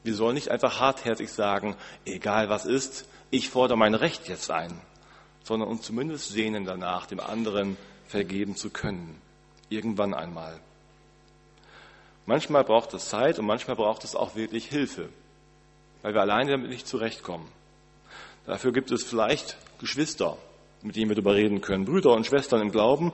Wir 0.04 0.14
sollen 0.14 0.34
nicht 0.34 0.50
einfach 0.50 0.80
hartherzig 0.80 1.32
sagen, 1.32 1.74
egal 2.04 2.50
was 2.50 2.66
ist, 2.66 3.08
ich 3.30 3.48
fordere 3.48 3.78
mein 3.78 3.94
Recht 3.94 4.28
jetzt 4.28 4.50
ein, 4.50 4.80
sondern 5.42 5.68
uns 5.68 5.82
zumindest 5.82 6.28
sehnen 6.28 6.66
danach, 6.66 7.06
dem 7.06 7.20
anderen 7.20 7.78
vergeben 8.06 8.54
zu 8.54 8.68
können. 8.68 9.20
Irgendwann 9.70 10.12
einmal. 10.12 10.60
Manchmal 12.26 12.64
braucht 12.64 12.92
es 12.92 13.08
Zeit 13.08 13.38
und 13.38 13.46
manchmal 13.46 13.76
braucht 13.76 14.04
es 14.04 14.14
auch 14.14 14.36
wirklich 14.36 14.66
Hilfe, 14.66 15.08
weil 16.02 16.14
wir 16.14 16.20
alleine 16.20 16.52
damit 16.52 16.70
nicht 16.70 16.86
zurechtkommen. 16.86 17.48
Dafür 18.46 18.72
gibt 18.72 18.90
es 18.90 19.02
vielleicht 19.02 19.56
Geschwister, 19.78 20.36
mit 20.82 20.96
denen 20.96 21.08
wir 21.08 21.16
darüber 21.16 21.34
reden 21.34 21.62
können, 21.62 21.86
Brüder 21.86 22.12
und 22.12 22.26
Schwestern 22.26 22.60
im 22.60 22.72
Glauben 22.72 23.12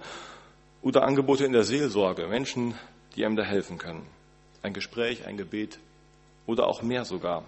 oder 0.83 1.05
Angebote 1.05 1.45
in 1.45 1.53
der 1.53 1.63
Seelsorge, 1.63 2.27
Menschen, 2.27 2.75
die 3.15 3.25
einem 3.25 3.37
da 3.37 3.45
helfen 3.45 3.79
können. 3.79 4.07
Ein 4.63 4.73
Gespräch, 4.73 5.25
ein 5.27 5.37
Gebet 5.37 5.79
oder 6.47 6.67
auch 6.67 6.83
mehr 6.83 7.05
sogar, 7.05 7.45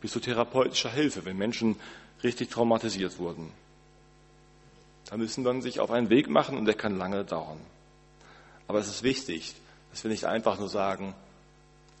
bis 0.00 0.12
zu 0.12 0.20
therapeutischer 0.20 0.90
Hilfe, 0.90 1.24
wenn 1.24 1.36
Menschen 1.36 1.76
richtig 2.22 2.50
traumatisiert 2.50 3.18
wurden. 3.18 3.52
Da 5.06 5.16
müssen 5.16 5.44
dann 5.44 5.62
sich 5.62 5.80
auf 5.80 5.90
einen 5.90 6.10
Weg 6.10 6.28
machen 6.28 6.58
und 6.58 6.64
der 6.64 6.74
kann 6.74 6.98
lange 6.98 7.24
dauern. 7.24 7.60
Aber 8.66 8.78
es 8.80 8.88
ist 8.88 9.02
wichtig, 9.02 9.54
dass 9.90 10.02
wir 10.02 10.10
nicht 10.10 10.24
einfach 10.24 10.58
nur 10.58 10.68
sagen, 10.68 11.14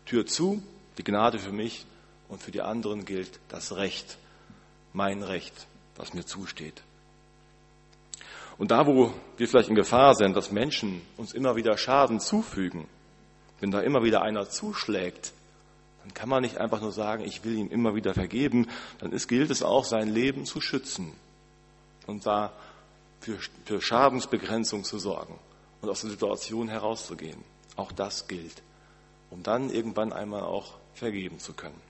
Tür 0.04 0.26
zu, 0.26 0.62
die 0.98 1.04
Gnade 1.04 1.38
für 1.38 1.52
mich 1.52 1.86
und 2.28 2.42
für 2.42 2.50
die 2.50 2.62
anderen 2.62 3.04
gilt 3.04 3.38
das 3.48 3.76
Recht, 3.76 4.18
mein 4.92 5.22
Recht, 5.22 5.66
was 5.96 6.14
mir 6.14 6.24
zusteht. 6.24 6.82
Und 8.58 8.70
da, 8.70 8.86
wo 8.86 9.12
wir 9.36 9.48
vielleicht 9.48 9.68
in 9.68 9.74
Gefahr 9.74 10.14
sind, 10.14 10.34
dass 10.36 10.50
Menschen 10.50 11.02
uns 11.16 11.32
immer 11.32 11.56
wieder 11.56 11.76
Schaden 11.76 12.20
zufügen, 12.20 12.88
wenn 13.60 13.70
da 13.70 13.80
immer 13.80 14.02
wieder 14.02 14.22
einer 14.22 14.48
zuschlägt, 14.48 15.32
dann 16.06 16.14
kann 16.14 16.28
man 16.28 16.42
nicht 16.42 16.58
einfach 16.58 16.80
nur 16.80 16.92
sagen, 16.92 17.24
ich 17.24 17.44
will 17.44 17.56
ihm 17.56 17.68
immer 17.68 17.96
wieder 17.96 18.14
vergeben, 18.14 18.68
dann 19.00 19.10
ist, 19.10 19.26
gilt 19.26 19.50
es 19.50 19.64
auch, 19.64 19.84
sein 19.84 20.08
Leben 20.08 20.46
zu 20.46 20.60
schützen 20.60 21.12
und 22.06 22.26
da 22.26 22.52
für, 23.20 23.38
für 23.64 23.82
Schadensbegrenzung 23.82 24.84
zu 24.84 25.00
sorgen 25.00 25.36
und 25.82 25.88
aus 25.88 26.02
der 26.02 26.10
Situation 26.10 26.68
herauszugehen. 26.68 27.42
Auch 27.74 27.90
das 27.90 28.28
gilt, 28.28 28.62
um 29.30 29.42
dann 29.42 29.68
irgendwann 29.68 30.12
einmal 30.12 30.42
auch 30.42 30.74
vergeben 30.94 31.40
zu 31.40 31.54
können. 31.54 31.80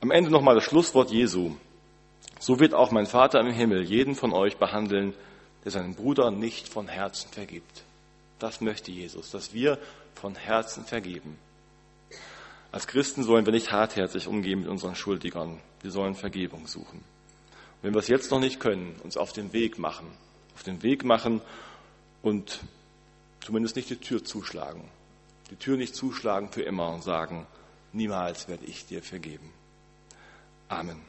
Am 0.00 0.12
Ende 0.12 0.30
nochmal 0.30 0.54
das 0.54 0.64
Schlusswort 0.64 1.10
Jesu. 1.10 1.56
So 2.38 2.60
wird 2.60 2.74
auch 2.74 2.92
mein 2.92 3.06
Vater 3.06 3.40
im 3.40 3.52
Himmel 3.52 3.82
jeden 3.82 4.14
von 4.14 4.32
euch 4.32 4.56
behandeln, 4.56 5.14
der 5.64 5.72
seinen 5.72 5.96
Bruder 5.96 6.30
nicht 6.30 6.68
von 6.68 6.86
Herzen 6.86 7.28
vergibt. 7.32 7.82
Das 8.38 8.60
möchte 8.60 8.92
Jesus, 8.92 9.32
dass 9.32 9.52
wir 9.52 9.78
von 10.14 10.36
Herzen 10.36 10.84
vergeben. 10.84 11.36
Als 12.72 12.86
Christen 12.86 13.24
sollen 13.24 13.46
wir 13.46 13.52
nicht 13.52 13.72
hartherzig 13.72 14.28
umgehen 14.28 14.60
mit 14.60 14.68
unseren 14.68 14.94
Schuldigern. 14.94 15.60
Wir 15.82 15.90
sollen 15.90 16.14
Vergebung 16.14 16.66
suchen. 16.66 16.98
Und 16.98 17.82
wenn 17.82 17.94
wir 17.94 17.98
es 17.98 18.08
jetzt 18.08 18.30
noch 18.30 18.40
nicht 18.40 18.60
können, 18.60 18.94
uns 19.02 19.16
auf 19.16 19.32
den 19.32 19.52
Weg 19.52 19.78
machen, 19.78 20.06
auf 20.54 20.62
den 20.62 20.82
Weg 20.82 21.04
machen 21.04 21.40
und 22.22 22.60
zumindest 23.40 23.76
nicht 23.76 23.90
die 23.90 23.96
Tür 23.96 24.22
zuschlagen. 24.24 24.84
Die 25.50 25.56
Tür 25.56 25.76
nicht 25.76 25.96
zuschlagen 25.96 26.50
für 26.52 26.62
immer 26.62 26.92
und 26.92 27.02
sagen, 27.02 27.46
niemals 27.92 28.48
werde 28.48 28.66
ich 28.66 28.86
dir 28.86 29.02
vergeben. 29.02 29.50
Amen. 30.68 31.00